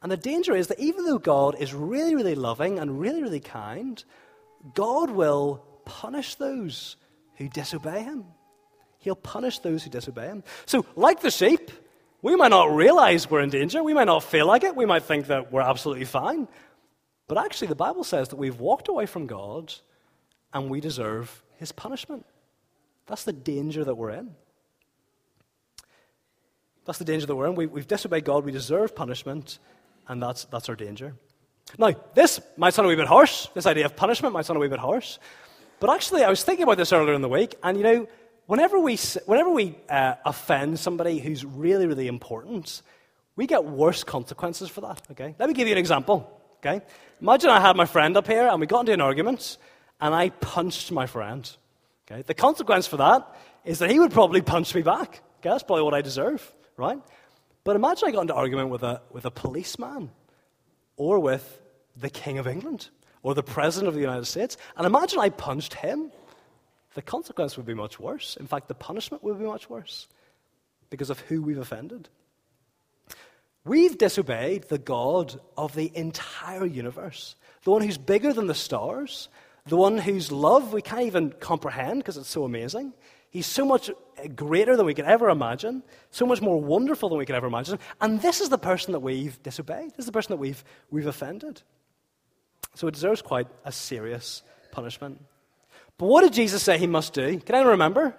And 0.02 0.10
the 0.10 0.16
danger 0.16 0.54
is 0.54 0.68
that 0.68 0.80
even 0.80 1.04
though 1.04 1.18
God 1.18 1.56
is 1.58 1.74
really, 1.74 2.14
really 2.14 2.34
loving 2.34 2.78
and 2.78 3.00
really, 3.00 3.22
really 3.22 3.40
kind, 3.40 4.02
God 4.74 5.10
will 5.10 5.64
punish 5.86 6.34
those 6.34 6.96
who 7.36 7.48
disobey 7.48 8.02
him. 8.02 8.24
He'll 8.98 9.14
punish 9.14 9.60
those 9.60 9.84
who 9.84 9.90
disobey 9.90 10.26
him. 10.26 10.44
So, 10.66 10.84
like 10.96 11.20
the 11.20 11.30
sheep, 11.30 11.70
we 12.20 12.36
might 12.36 12.50
not 12.50 12.74
realize 12.74 13.30
we're 13.30 13.40
in 13.40 13.50
danger. 13.50 13.82
We 13.82 13.94
might 13.94 14.04
not 14.04 14.22
feel 14.22 14.46
like 14.46 14.64
it. 14.64 14.76
We 14.76 14.84
might 14.84 15.04
think 15.04 15.28
that 15.28 15.52
we're 15.52 15.62
absolutely 15.62 16.04
fine. 16.04 16.48
But 17.28 17.38
actually, 17.38 17.68
the 17.68 17.76
Bible 17.76 18.04
says 18.04 18.28
that 18.28 18.36
we've 18.36 18.60
walked 18.60 18.88
away 18.88 19.06
from 19.06 19.26
God 19.26 19.72
and 20.52 20.68
we 20.68 20.80
deserve 20.80 21.42
his 21.56 21.72
punishment. 21.72 22.26
That's 23.06 23.24
the 23.24 23.32
danger 23.32 23.84
that 23.84 23.94
we're 23.94 24.10
in. 24.10 24.34
That's 26.84 26.98
the 26.98 27.04
danger 27.04 27.26
that 27.26 27.34
we're 27.34 27.46
in. 27.46 27.54
We, 27.54 27.80
have 27.80 27.88
disobeyed 27.88 28.24
God, 28.24 28.44
we 28.44 28.52
deserve 28.52 28.94
punishment, 28.94 29.58
and 30.06 30.22
that's, 30.22 30.44
that's 30.44 30.68
our 30.68 30.76
danger. 30.76 31.14
Now, 31.78 31.92
this 32.14 32.40
might 32.56 32.74
sound 32.74 32.86
a 32.86 32.88
wee 32.88 32.96
bit 32.96 33.08
harsh. 33.08 33.48
This 33.54 33.66
idea 33.66 33.84
of 33.86 33.96
punishment 33.96 34.32
might 34.32 34.46
sound 34.46 34.56
a 34.56 34.60
wee 34.60 34.68
bit 34.68 34.78
harsh. 34.78 35.18
But 35.78 35.90
actually, 35.90 36.24
I 36.24 36.30
was 36.30 36.42
thinking 36.42 36.62
about 36.62 36.78
this 36.78 36.92
earlier 36.92 37.14
in 37.14 37.22
the 37.22 37.28
week, 37.28 37.54
and 37.62 37.76
you 37.76 37.84
know, 37.84 38.08
whenever 38.46 38.78
we, 38.78 38.96
whenever 39.26 39.50
we 39.50 39.76
uh, 39.88 40.14
offend 40.24 40.78
somebody 40.78 41.18
who's 41.18 41.44
really, 41.44 41.86
really 41.86 42.06
important, 42.06 42.82
we 43.36 43.46
get 43.46 43.64
worse 43.64 44.02
consequences 44.02 44.70
for 44.70 44.80
that. 44.80 45.02
Okay? 45.10 45.34
Let 45.38 45.48
me 45.48 45.54
give 45.54 45.68
you 45.68 45.72
an 45.72 45.78
example. 45.78 46.30
Okay? 46.58 46.80
Imagine 47.20 47.50
I 47.50 47.60
had 47.60 47.76
my 47.76 47.84
friend 47.84 48.16
up 48.16 48.26
here, 48.26 48.48
and 48.48 48.60
we 48.60 48.66
got 48.66 48.80
into 48.80 48.92
an 48.92 49.00
argument, 49.00 49.58
and 50.00 50.14
I 50.14 50.30
punched 50.30 50.90
my 50.92 51.06
friend. 51.06 51.48
Okay? 52.10 52.22
The 52.22 52.34
consequence 52.34 52.86
for 52.86 52.96
that 52.96 53.36
is 53.64 53.78
that 53.80 53.90
he 53.90 53.98
would 53.98 54.12
probably 54.12 54.40
punch 54.40 54.74
me 54.74 54.82
back. 54.82 55.20
Okay? 55.40 55.50
That's 55.50 55.62
probably 55.62 55.82
what 55.82 55.94
I 55.94 56.00
deserve. 56.00 56.54
right? 56.78 56.98
But 57.64 57.76
imagine 57.76 58.08
I 58.08 58.12
got 58.12 58.22
into 58.22 58.34
an 58.34 58.38
argument 58.38 58.70
with 58.70 58.82
a, 58.82 59.02
with 59.10 59.26
a 59.26 59.30
policeman 59.30 60.10
or 60.96 61.18
with 61.18 61.60
the 61.96 62.08
King 62.08 62.38
of 62.38 62.46
England 62.46 62.88
or 63.26 63.34
the 63.34 63.42
President 63.42 63.88
of 63.88 63.94
the 63.94 64.00
United 64.00 64.24
States. 64.24 64.56
And 64.76 64.86
imagine 64.86 65.18
I 65.18 65.30
punched 65.30 65.74
him. 65.74 66.12
The 66.94 67.02
consequence 67.02 67.56
would 67.56 67.66
be 67.66 67.74
much 67.74 67.98
worse. 67.98 68.36
In 68.38 68.46
fact, 68.46 68.68
the 68.68 68.74
punishment 68.74 69.24
would 69.24 69.36
be 69.40 69.44
much 69.44 69.68
worse 69.68 70.06
because 70.90 71.10
of 71.10 71.18
who 71.22 71.42
we've 71.42 71.58
offended. 71.58 72.08
We've 73.64 73.98
disobeyed 73.98 74.68
the 74.68 74.78
God 74.78 75.40
of 75.56 75.74
the 75.74 75.90
entire 75.96 76.66
universe, 76.66 77.34
the 77.64 77.72
one 77.72 77.82
who's 77.82 77.98
bigger 77.98 78.32
than 78.32 78.46
the 78.46 78.54
stars, 78.54 79.28
the 79.66 79.76
one 79.76 79.98
whose 79.98 80.30
love 80.30 80.72
we 80.72 80.80
can't 80.80 81.02
even 81.02 81.30
comprehend 81.32 81.98
because 81.98 82.16
it's 82.16 82.28
so 82.28 82.44
amazing. 82.44 82.92
He's 83.30 83.48
so 83.48 83.64
much 83.64 83.90
greater 84.36 84.76
than 84.76 84.86
we 84.86 84.94
could 84.94 85.04
ever 85.04 85.30
imagine, 85.30 85.82
so 86.12 86.26
much 86.26 86.40
more 86.40 86.60
wonderful 86.60 87.08
than 87.08 87.18
we 87.18 87.26
could 87.26 87.34
ever 87.34 87.48
imagine. 87.48 87.80
And 88.00 88.22
this 88.22 88.40
is 88.40 88.50
the 88.50 88.56
person 88.56 88.92
that 88.92 89.00
we've 89.00 89.42
disobeyed. 89.42 89.90
This 89.90 89.98
is 89.98 90.06
the 90.06 90.12
person 90.12 90.30
that 90.30 90.38
we've, 90.38 90.62
we've 90.92 91.08
offended. 91.08 91.62
So 92.76 92.86
it 92.88 92.94
deserves 92.94 93.22
quite 93.22 93.48
a 93.64 93.72
serious 93.72 94.42
punishment. 94.70 95.24
But 95.96 96.06
what 96.06 96.22
did 96.22 96.34
Jesus 96.34 96.62
say 96.62 96.76
he 96.76 96.86
must 96.86 97.14
do? 97.14 97.40
Can 97.40 97.54
anyone 97.54 97.72
remember? 97.72 98.14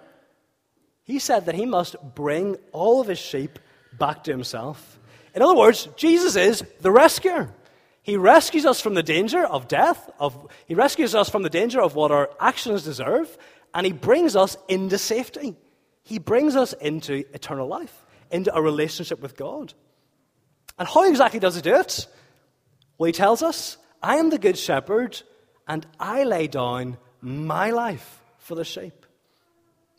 He 1.04 1.20
said 1.20 1.46
that 1.46 1.54
he 1.54 1.64
must 1.64 1.94
bring 2.16 2.56
all 2.72 3.00
of 3.00 3.06
his 3.06 3.20
sheep 3.20 3.60
back 3.96 4.24
to 4.24 4.32
himself. 4.32 4.98
In 5.32 5.42
other 5.42 5.54
words, 5.54 5.88
Jesus 5.96 6.34
is 6.34 6.64
the 6.80 6.90
rescuer. 6.90 7.54
He 8.02 8.16
rescues 8.16 8.66
us 8.66 8.80
from 8.80 8.94
the 8.94 9.02
danger 9.02 9.46
of 9.46 9.68
death, 9.68 10.10
of, 10.18 10.50
he 10.66 10.74
rescues 10.74 11.14
us 11.14 11.28
from 11.28 11.42
the 11.42 11.50
danger 11.50 11.80
of 11.80 11.94
what 11.94 12.10
our 12.10 12.28
actions 12.40 12.82
deserve, 12.82 13.38
and 13.72 13.86
he 13.86 13.92
brings 13.92 14.34
us 14.34 14.56
into 14.66 14.98
safety. 14.98 15.54
He 16.02 16.18
brings 16.18 16.56
us 16.56 16.72
into 16.72 17.24
eternal 17.32 17.68
life, 17.68 18.04
into 18.32 18.52
a 18.52 18.60
relationship 18.60 19.20
with 19.20 19.36
God. 19.36 19.72
And 20.80 20.88
how 20.88 21.08
exactly 21.08 21.38
does 21.38 21.54
he 21.54 21.62
do 21.62 21.76
it? 21.76 22.08
Well, 22.96 23.06
he 23.06 23.12
tells 23.12 23.42
us, 23.42 23.76
I 24.02 24.16
am 24.16 24.30
the 24.30 24.38
good 24.38 24.58
shepherd, 24.58 25.20
and 25.66 25.86
I 25.98 26.24
lay 26.24 26.46
down 26.46 26.98
my 27.20 27.70
life 27.70 28.20
for 28.38 28.54
the 28.54 28.64
sheep. 28.64 29.06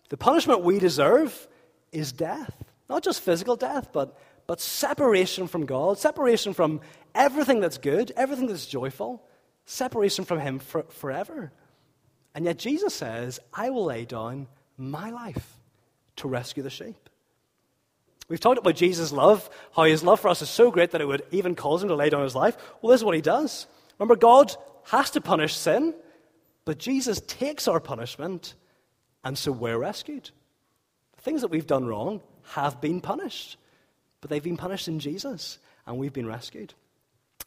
The 0.09 0.17
punishment 0.17 0.63
we 0.63 0.79
deserve 0.79 1.47
is 1.91 2.11
death. 2.11 2.53
Not 2.89 3.03
just 3.03 3.21
physical 3.21 3.55
death, 3.55 3.89
but 3.93 4.17
but 4.49 4.59
separation 4.59 5.45
from 5.45 5.67
God, 5.67 5.99
separation 5.99 6.55
from 6.55 6.81
everything 7.13 7.59
that's 7.59 7.77
good, 7.77 8.11
everything 8.17 8.47
that's 8.47 8.65
joyful, 8.65 9.23
separation 9.67 10.25
from 10.25 10.39
Him 10.39 10.57
for, 10.57 10.85
forever. 10.89 11.51
And 12.33 12.45
yet 12.45 12.57
Jesus 12.57 12.95
says, 12.95 13.39
I 13.53 13.69
will 13.69 13.85
lay 13.85 14.05
down 14.05 14.47
my 14.75 15.11
life 15.11 15.59
to 16.15 16.27
rescue 16.27 16.63
the 16.63 16.71
sheep. 16.71 17.09
We've 18.27 18.39
talked 18.39 18.57
about 18.57 18.75
Jesus' 18.75 19.11
love, 19.11 19.47
how 19.75 19.83
his 19.83 20.03
love 20.03 20.19
for 20.19 20.29
us 20.29 20.41
is 20.41 20.49
so 20.49 20.71
great 20.71 20.89
that 20.91 21.01
it 21.01 21.07
would 21.07 21.27
even 21.29 21.53
cause 21.53 21.83
him 21.83 21.89
to 21.89 21.95
lay 21.95 22.09
down 22.09 22.23
his 22.23 22.33
life. 22.33 22.57
Well, 22.81 22.89
this 22.89 23.01
is 23.01 23.05
what 23.05 23.13
he 23.13 23.21
does. 23.21 23.67
Remember, 23.99 24.15
God 24.15 24.55
has 24.85 25.11
to 25.11 25.21
punish 25.21 25.55
sin, 25.55 25.93
but 26.65 26.79
Jesus 26.79 27.21
takes 27.27 27.67
our 27.67 27.79
punishment, 27.79 28.55
and 29.23 29.37
so 29.37 29.51
we're 29.51 29.77
rescued. 29.77 30.31
The 31.17 31.21
things 31.21 31.41
that 31.41 31.51
we've 31.51 31.67
done 31.67 31.85
wrong 31.85 32.21
have 32.53 32.81
been 32.81 33.01
punished 33.01 33.57
but 34.21 34.29
they've 34.29 34.43
been 34.43 34.57
punished 34.57 34.87
in 34.87 34.99
Jesus, 34.99 35.59
and 35.85 35.97
we've 35.97 36.13
been 36.13 36.27
rescued. 36.27 36.73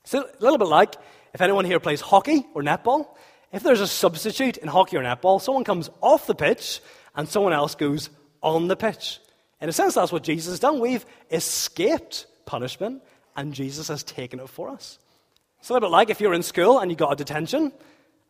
So, 0.05 0.23
a 0.23 0.43
little 0.43 0.59
bit 0.59 0.69
like 0.69 0.95
if 1.35 1.41
anyone 1.41 1.65
here 1.65 1.81
plays 1.81 2.01
hockey 2.01 2.47
or 2.55 2.63
netball, 2.63 3.09
if 3.53 3.63
there's 3.63 3.81
a 3.81 3.87
substitute 3.87 4.57
in 4.57 4.69
hockey 4.69 4.97
or 4.97 5.03
netball, 5.03 5.41
someone 5.41 5.65
comes 5.65 5.91
off 6.01 6.27
the 6.27 6.35
pitch 6.35 6.81
and 7.15 7.29
someone 7.29 7.53
else 7.53 7.75
goes 7.75 8.09
on 8.43 8.69
the 8.69 8.77
pitch. 8.77 9.21
In 9.61 9.69
a 9.69 9.73
sense, 9.73 9.95
that's 9.95 10.11
what 10.11 10.25
Jesus 10.25 10.51
has 10.53 10.61
done. 10.61 10.81
We've 10.81 11.05
escaped 11.31 12.27
punishment, 12.47 13.03
and 13.37 13.53
Jesus 13.53 13.89
has 13.89 14.03
taken 14.03 14.41
it 14.41 14.49
for 14.49 14.71
us. 14.71 14.99
It's 15.63 15.71
a 15.71 15.75
little 15.75 15.89
bit 15.89 15.93
like 15.93 16.11
if 16.11 16.21
you're 16.21 16.35
in 16.35 16.43
school 16.43 16.81
and 16.81 16.91
you 16.91 16.97
got 16.97 17.13
a 17.13 17.15
detention. 17.15 17.71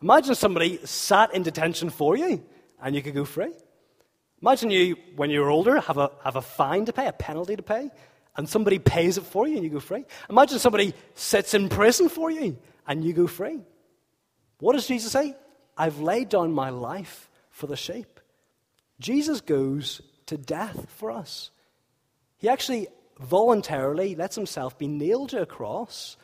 Imagine 0.02 0.34
somebody 0.34 0.78
sat 0.84 1.34
in 1.34 1.42
detention 1.42 1.88
for 1.88 2.14
you, 2.14 2.44
and 2.82 2.94
you 2.94 3.00
could 3.00 3.14
go 3.14 3.24
free. 3.24 3.54
Imagine 4.42 4.70
you, 4.70 4.96
when 5.16 5.30
you're 5.30 5.48
older, 5.48 5.80
have 5.80 5.96
a, 5.96 6.10
have 6.22 6.36
a 6.36 6.42
fine 6.42 6.84
to 6.84 6.92
pay, 6.92 7.06
a 7.06 7.12
penalty 7.12 7.56
to 7.56 7.62
pay, 7.62 7.88
and 8.36 8.46
somebody 8.46 8.78
pays 8.78 9.16
it 9.16 9.24
for 9.24 9.48
you 9.48 9.54
and 9.54 9.64
you 9.64 9.70
go 9.70 9.80
free. 9.80 10.04
Imagine 10.28 10.58
somebody 10.58 10.92
sits 11.14 11.54
in 11.54 11.70
prison 11.70 12.10
for 12.10 12.30
you 12.30 12.58
and 12.86 13.02
you 13.02 13.14
go 13.14 13.26
free. 13.26 13.60
What 14.58 14.74
does 14.74 14.86
Jesus 14.86 15.10
say? 15.10 15.34
I've 15.78 16.00
laid 16.00 16.28
down 16.28 16.52
my 16.52 16.68
life 16.68 17.30
for 17.48 17.66
the 17.66 17.76
sheep. 17.76 18.20
Jesus 19.00 19.40
goes 19.40 20.02
to 20.26 20.36
death 20.36 20.86
for 20.96 21.10
us. 21.10 21.50
He 22.36 22.50
actually 22.50 22.88
voluntarily 23.18 24.16
lets 24.16 24.36
himself 24.36 24.78
be 24.78 24.86
nailed 24.86 25.30
to 25.30 25.40
a 25.40 25.46
cross 25.46 26.18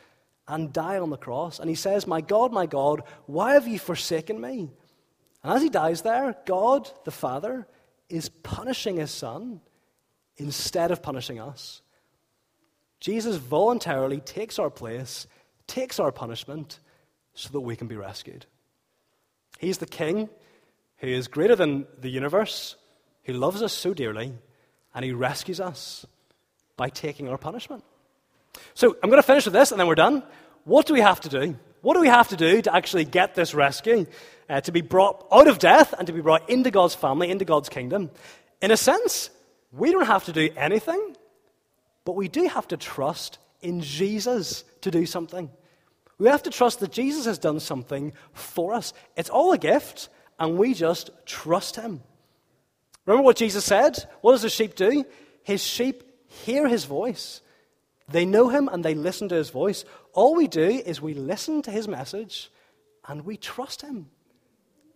and 0.49 0.73
die 0.73 0.97
on 0.97 1.11
the 1.11 1.17
cross. 1.17 1.59
And 1.59 1.69
he 1.69 1.75
says, 1.75 2.07
My 2.07 2.19
God, 2.19 2.51
my 2.51 2.65
God, 2.65 3.03
why 3.27 3.53
have 3.53 3.67
you 3.67 3.79
forsaken 3.79 4.41
me? 4.41 4.71
And 5.43 5.53
as 5.53 5.61
he 5.61 5.69
dies 5.69 6.01
there, 6.01 6.35
God, 6.45 6.89
the 7.05 7.11
Father, 7.11 7.67
is 8.09 8.27
punishing 8.27 8.97
his 8.97 9.11
Son 9.11 9.61
instead 10.35 10.91
of 10.91 11.03
punishing 11.03 11.39
us. 11.39 11.81
Jesus 12.99 13.37
voluntarily 13.37 14.19
takes 14.19 14.59
our 14.59 14.69
place, 14.69 15.27
takes 15.67 15.99
our 15.99 16.11
punishment, 16.11 16.79
so 17.33 17.49
that 17.53 17.61
we 17.61 17.75
can 17.75 17.87
be 17.87 17.95
rescued. 17.95 18.45
He's 19.59 19.77
the 19.77 19.85
King 19.85 20.29
who 20.97 21.07
is 21.07 21.27
greater 21.27 21.55
than 21.55 21.85
the 22.01 22.09
universe, 22.09 22.75
who 23.23 23.33
loves 23.33 23.61
us 23.61 23.71
so 23.71 23.93
dearly, 23.93 24.33
and 24.93 25.05
he 25.05 25.13
rescues 25.13 25.61
us 25.61 26.05
by 26.75 26.89
taking 26.89 27.29
our 27.29 27.37
punishment. 27.37 27.83
So 28.73 28.95
I'm 29.01 29.09
going 29.09 29.21
to 29.21 29.27
finish 29.27 29.45
with 29.45 29.53
this, 29.53 29.71
and 29.71 29.79
then 29.79 29.87
we're 29.87 29.95
done. 29.95 30.23
What 30.63 30.85
do 30.85 30.93
we 30.93 31.01
have 31.01 31.21
to 31.21 31.29
do? 31.29 31.57
What 31.81 31.93
do 31.93 32.01
we 32.01 32.07
have 32.07 32.29
to 32.29 32.35
do 32.35 32.61
to 32.61 32.75
actually 32.75 33.05
get 33.05 33.35
this 33.35 33.53
rescue, 33.53 34.05
uh, 34.49 34.61
to 34.61 34.71
be 34.71 34.81
brought 34.81 35.25
out 35.31 35.47
of 35.47 35.59
death 35.59 35.93
and 35.97 36.07
to 36.07 36.13
be 36.13 36.21
brought 36.21 36.49
into 36.49 36.71
God's 36.71 36.95
family, 36.95 37.29
into 37.29 37.45
God's 37.45 37.69
kingdom? 37.69 38.11
In 38.61 38.71
a 38.71 38.77
sense, 38.77 39.29
we 39.71 39.91
don't 39.91 40.05
have 40.05 40.25
to 40.25 40.33
do 40.33 40.49
anything 40.57 41.15
but 42.09 42.15
we 42.15 42.27
do 42.27 42.47
have 42.47 42.67
to 42.69 42.75
trust 42.75 43.37
in 43.61 43.81
Jesus 43.81 44.63
to 44.81 44.89
do 44.89 45.05
something. 45.05 45.47
We 46.17 46.27
have 46.27 46.41
to 46.41 46.49
trust 46.49 46.79
that 46.79 46.91
Jesus 46.91 47.25
has 47.25 47.37
done 47.37 47.59
something 47.59 48.13
for 48.33 48.73
us. 48.73 48.93
It's 49.15 49.29
all 49.29 49.51
a 49.53 49.59
gift, 49.59 50.09
and 50.39 50.57
we 50.57 50.73
just 50.73 51.11
trust 51.27 51.75
him. 51.75 52.01
Remember 53.05 53.23
what 53.23 53.37
Jesus 53.37 53.63
said? 53.63 54.03
What 54.21 54.31
does 54.31 54.41
the 54.41 54.49
sheep 54.49 54.73
do? 54.73 55.05
His 55.43 55.63
sheep 55.63 56.03
hear 56.25 56.67
his 56.67 56.85
voice. 56.85 57.41
They 58.11 58.25
know 58.25 58.49
him 58.49 58.69
and 58.71 58.83
they 58.83 58.95
listen 58.95 59.29
to 59.29 59.35
his 59.35 59.49
voice. 59.49 59.85
All 60.13 60.35
we 60.35 60.47
do 60.47 60.63
is 60.63 61.01
we 61.01 61.13
listen 61.13 61.61
to 61.63 61.71
his 61.71 61.87
message 61.87 62.51
and 63.07 63.25
we 63.25 63.37
trust 63.37 63.81
him. 63.81 64.09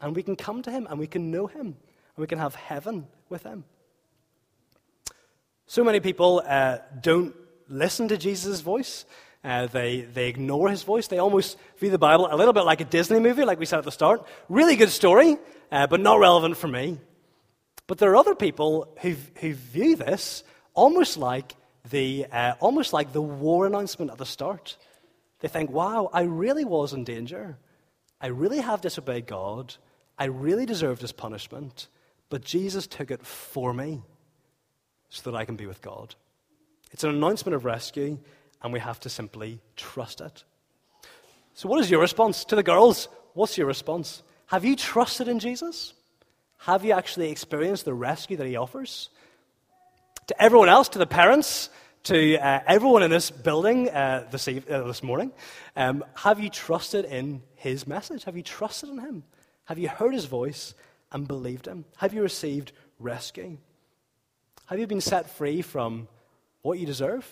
And 0.01 0.15
we 0.15 0.23
can 0.23 0.35
come 0.35 0.61
to 0.63 0.71
him 0.71 0.87
and 0.89 0.99
we 0.99 1.07
can 1.07 1.31
know 1.31 1.47
him 1.47 1.67
and 1.67 2.17
we 2.17 2.27
can 2.27 2.39
have 2.39 2.55
heaven 2.55 3.07
with 3.29 3.43
him. 3.43 3.63
So 5.65 5.83
many 5.83 5.99
people 5.99 6.43
uh, 6.45 6.79
don't 7.01 7.33
listen 7.69 8.09
to 8.09 8.17
Jesus' 8.17 8.61
voice. 8.61 9.05
Uh, 9.43 9.67
they, 9.67 10.01
they 10.01 10.27
ignore 10.29 10.69
his 10.69 10.83
voice. 10.83 11.07
They 11.07 11.19
almost 11.19 11.57
view 11.77 11.89
the 11.89 11.97
Bible 11.97 12.27
a 12.31 12.35
little 12.35 12.53
bit 12.53 12.65
like 12.65 12.81
a 12.81 12.85
Disney 12.85 13.19
movie, 13.19 13.43
like 13.43 13.59
we 13.59 13.65
said 13.65 13.79
at 13.79 13.85
the 13.85 13.91
start. 13.91 14.25
Really 14.49 14.75
good 14.75 14.89
story, 14.89 15.37
uh, 15.71 15.87
but 15.87 15.99
not 15.99 16.19
relevant 16.19 16.57
for 16.57 16.67
me. 16.67 16.99
But 17.87 17.97
there 17.97 18.11
are 18.11 18.15
other 18.15 18.35
people 18.35 18.95
who, 19.01 19.15
who 19.39 19.53
view 19.53 19.95
this 19.95 20.43
almost 20.73 21.17
like, 21.17 21.55
the, 21.89 22.25
uh, 22.31 22.53
almost 22.59 22.93
like 22.93 23.13
the 23.13 23.21
war 23.21 23.65
announcement 23.65 24.11
at 24.11 24.17
the 24.17 24.25
start. 24.25 24.77
They 25.39 25.47
think, 25.47 25.69
wow, 25.69 26.09
I 26.13 26.23
really 26.23 26.65
was 26.65 26.93
in 26.93 27.03
danger. 27.03 27.57
I 28.21 28.27
really 28.27 28.59
have 28.59 28.81
disobeyed 28.81 29.27
God. 29.27 29.75
I 30.17 30.25
really 30.25 30.65
deserved 30.65 31.01
this 31.01 31.11
punishment. 31.11 31.87
But 32.29 32.43
Jesus 32.43 32.87
took 32.87 33.11
it 33.11 33.25
for 33.25 33.73
me 33.73 34.01
so 35.09 35.29
that 35.29 35.37
I 35.37 35.45
can 35.45 35.55
be 35.55 35.65
with 35.65 35.81
God. 35.81 36.15
It's 36.91 37.03
an 37.03 37.09
announcement 37.09 37.55
of 37.55 37.65
rescue, 37.65 38.19
and 38.61 38.71
we 38.71 38.79
have 38.79 38.99
to 39.01 39.09
simply 39.09 39.59
trust 39.75 40.21
it. 40.21 40.43
So, 41.53 41.67
what 41.67 41.79
is 41.79 41.91
your 41.91 42.01
response? 42.01 42.45
To 42.45 42.55
the 42.55 42.63
girls, 42.63 43.09
what's 43.33 43.57
your 43.57 43.67
response? 43.67 44.23
Have 44.47 44.63
you 44.63 44.75
trusted 44.75 45.27
in 45.27 45.39
Jesus? 45.39 45.93
Have 46.59 46.85
you 46.85 46.93
actually 46.93 47.29
experienced 47.29 47.85
the 47.85 47.93
rescue 47.93 48.37
that 48.37 48.47
he 48.47 48.55
offers? 48.55 49.09
To 50.27 50.41
everyone 50.41 50.69
else, 50.69 50.89
to 50.89 50.99
the 50.99 51.05
parents, 51.05 51.69
to 52.03 52.37
uh, 52.37 52.61
everyone 52.65 53.03
in 53.03 53.11
this 53.11 53.29
building 53.29 53.89
uh, 53.89 54.27
this, 54.31 54.47
uh, 54.47 54.53
this 54.59 55.03
morning, 55.03 55.31
um, 55.75 56.03
have 56.15 56.39
you 56.39 56.49
trusted 56.49 57.05
in 57.05 57.41
his 57.55 57.87
message? 57.87 58.23
Have 58.23 58.37
you 58.37 58.43
trusted 58.43 58.89
in 58.89 58.99
him? 58.99 59.23
Have 59.65 59.79
you 59.79 59.89
heard 59.89 60.13
his 60.13 60.25
voice 60.25 60.75
and 61.11 61.27
believed 61.27 61.67
him? 61.67 61.85
Have 61.97 62.13
you 62.13 62.21
received 62.21 62.71
rescue? 62.99 63.57
Have 64.67 64.79
you 64.79 64.87
been 64.87 65.01
set 65.01 65.29
free 65.29 65.61
from 65.61 66.07
what 66.61 66.79
you 66.79 66.85
deserve? 66.85 67.29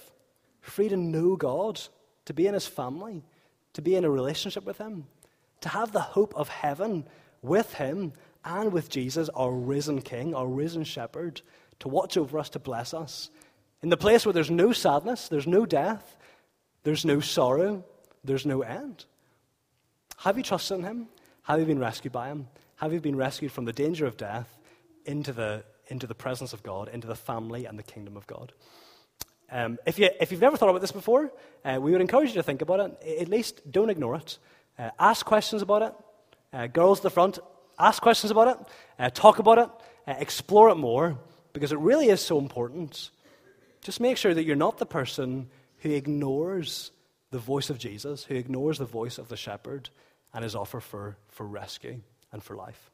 Free 0.61 0.89
to 0.89 0.97
know 0.97 1.35
God, 1.35 1.81
to 2.25 2.33
be 2.33 2.45
in 2.45 2.53
His 2.53 2.67
family, 2.67 3.23
to 3.73 3.81
be 3.81 3.95
in 3.95 4.05
a 4.05 4.09
relationship 4.09 4.65
with 4.65 4.77
Him, 4.77 5.07
to 5.61 5.69
have 5.69 5.91
the 5.91 6.01
hope 6.01 6.33
of 6.35 6.49
heaven 6.49 7.05
with 7.41 7.73
Him 7.73 8.13
and 8.43 8.71
with 8.71 8.89
Jesus, 8.89 9.29
our 9.29 9.51
risen 9.51 10.01
King, 10.01 10.35
our 10.35 10.47
risen 10.47 10.83
Shepherd, 10.83 11.41
to 11.81 11.87
watch 11.87 12.17
over 12.17 12.39
us, 12.39 12.49
to 12.49 12.59
bless 12.59 12.93
us. 12.93 13.29
In 13.83 13.89
the 13.89 13.97
place 13.97 14.25
where 14.25 14.33
there's 14.33 14.51
no 14.51 14.71
sadness, 14.71 15.27
there's 15.27 15.47
no 15.47 15.65
death, 15.65 16.15
there's 16.83 17.05
no 17.05 17.19
sorrow, 17.19 17.83
there's 18.23 18.45
no 18.45 18.61
end. 18.61 19.05
Have 20.17 20.37
you 20.37 20.43
trusted 20.43 20.79
in 20.79 20.83
Him? 20.83 21.07
Have 21.43 21.59
you 21.59 21.65
been 21.65 21.79
rescued 21.79 22.13
by 22.13 22.27
Him? 22.27 22.47
Have 22.75 22.93
you 22.93 23.01
been 23.01 23.15
rescued 23.15 23.51
from 23.51 23.65
the 23.65 23.73
danger 23.73 24.05
of 24.05 24.17
death 24.17 24.57
into 25.05 25.33
the, 25.33 25.63
into 25.87 26.07
the 26.07 26.15
presence 26.15 26.53
of 26.53 26.63
God, 26.63 26.89
into 26.89 27.07
the 27.07 27.15
family 27.15 27.65
and 27.65 27.77
the 27.77 27.83
kingdom 27.83 28.15
of 28.15 28.27
God? 28.27 28.53
Um, 29.51 29.79
if, 29.85 29.99
you, 29.99 30.09
if 30.19 30.31
you've 30.31 30.41
never 30.41 30.57
thought 30.57 30.69
about 30.69 30.81
this 30.81 30.91
before, 30.91 31.31
uh, 31.65 31.77
we 31.81 31.91
would 31.91 32.01
encourage 32.01 32.29
you 32.29 32.35
to 32.35 32.43
think 32.43 32.61
about 32.61 32.79
it. 32.79 33.19
At 33.19 33.27
least 33.27 33.69
don't 33.69 33.89
ignore 33.89 34.15
it. 34.15 34.37
Uh, 34.79 34.91
ask 34.99 35.25
questions 35.25 35.61
about 35.61 35.81
it. 35.81 35.93
Uh, 36.53 36.67
girls 36.67 36.99
at 36.99 37.03
the 37.03 37.09
front, 37.09 37.39
ask 37.77 38.01
questions 38.01 38.31
about 38.31 38.47
it. 38.47 38.67
Uh, 38.97 39.09
talk 39.09 39.39
about 39.39 39.57
it. 39.57 39.69
Uh, 40.07 40.15
explore 40.19 40.69
it 40.69 40.75
more 40.75 41.17
because 41.53 41.71
it 41.71 41.79
really 41.79 42.09
is 42.09 42.21
so 42.21 42.37
important. 42.39 43.09
Just 43.81 43.99
make 43.99 44.17
sure 44.17 44.33
that 44.33 44.43
you're 44.43 44.55
not 44.55 44.77
the 44.77 44.85
person 44.85 45.49
who 45.79 45.89
ignores 45.89 46.91
the 47.31 47.39
voice 47.39 47.69
of 47.69 47.79
Jesus, 47.79 48.23
who 48.25 48.35
ignores 48.35 48.77
the 48.77 48.85
voice 48.85 49.17
of 49.17 49.29
the 49.29 49.37
shepherd 49.37 49.89
and 50.33 50.43
his 50.43 50.55
offer 50.55 50.79
for, 50.79 51.17
for 51.29 51.45
rescue 51.45 52.01
and 52.31 52.43
for 52.43 52.55
life. 52.55 52.90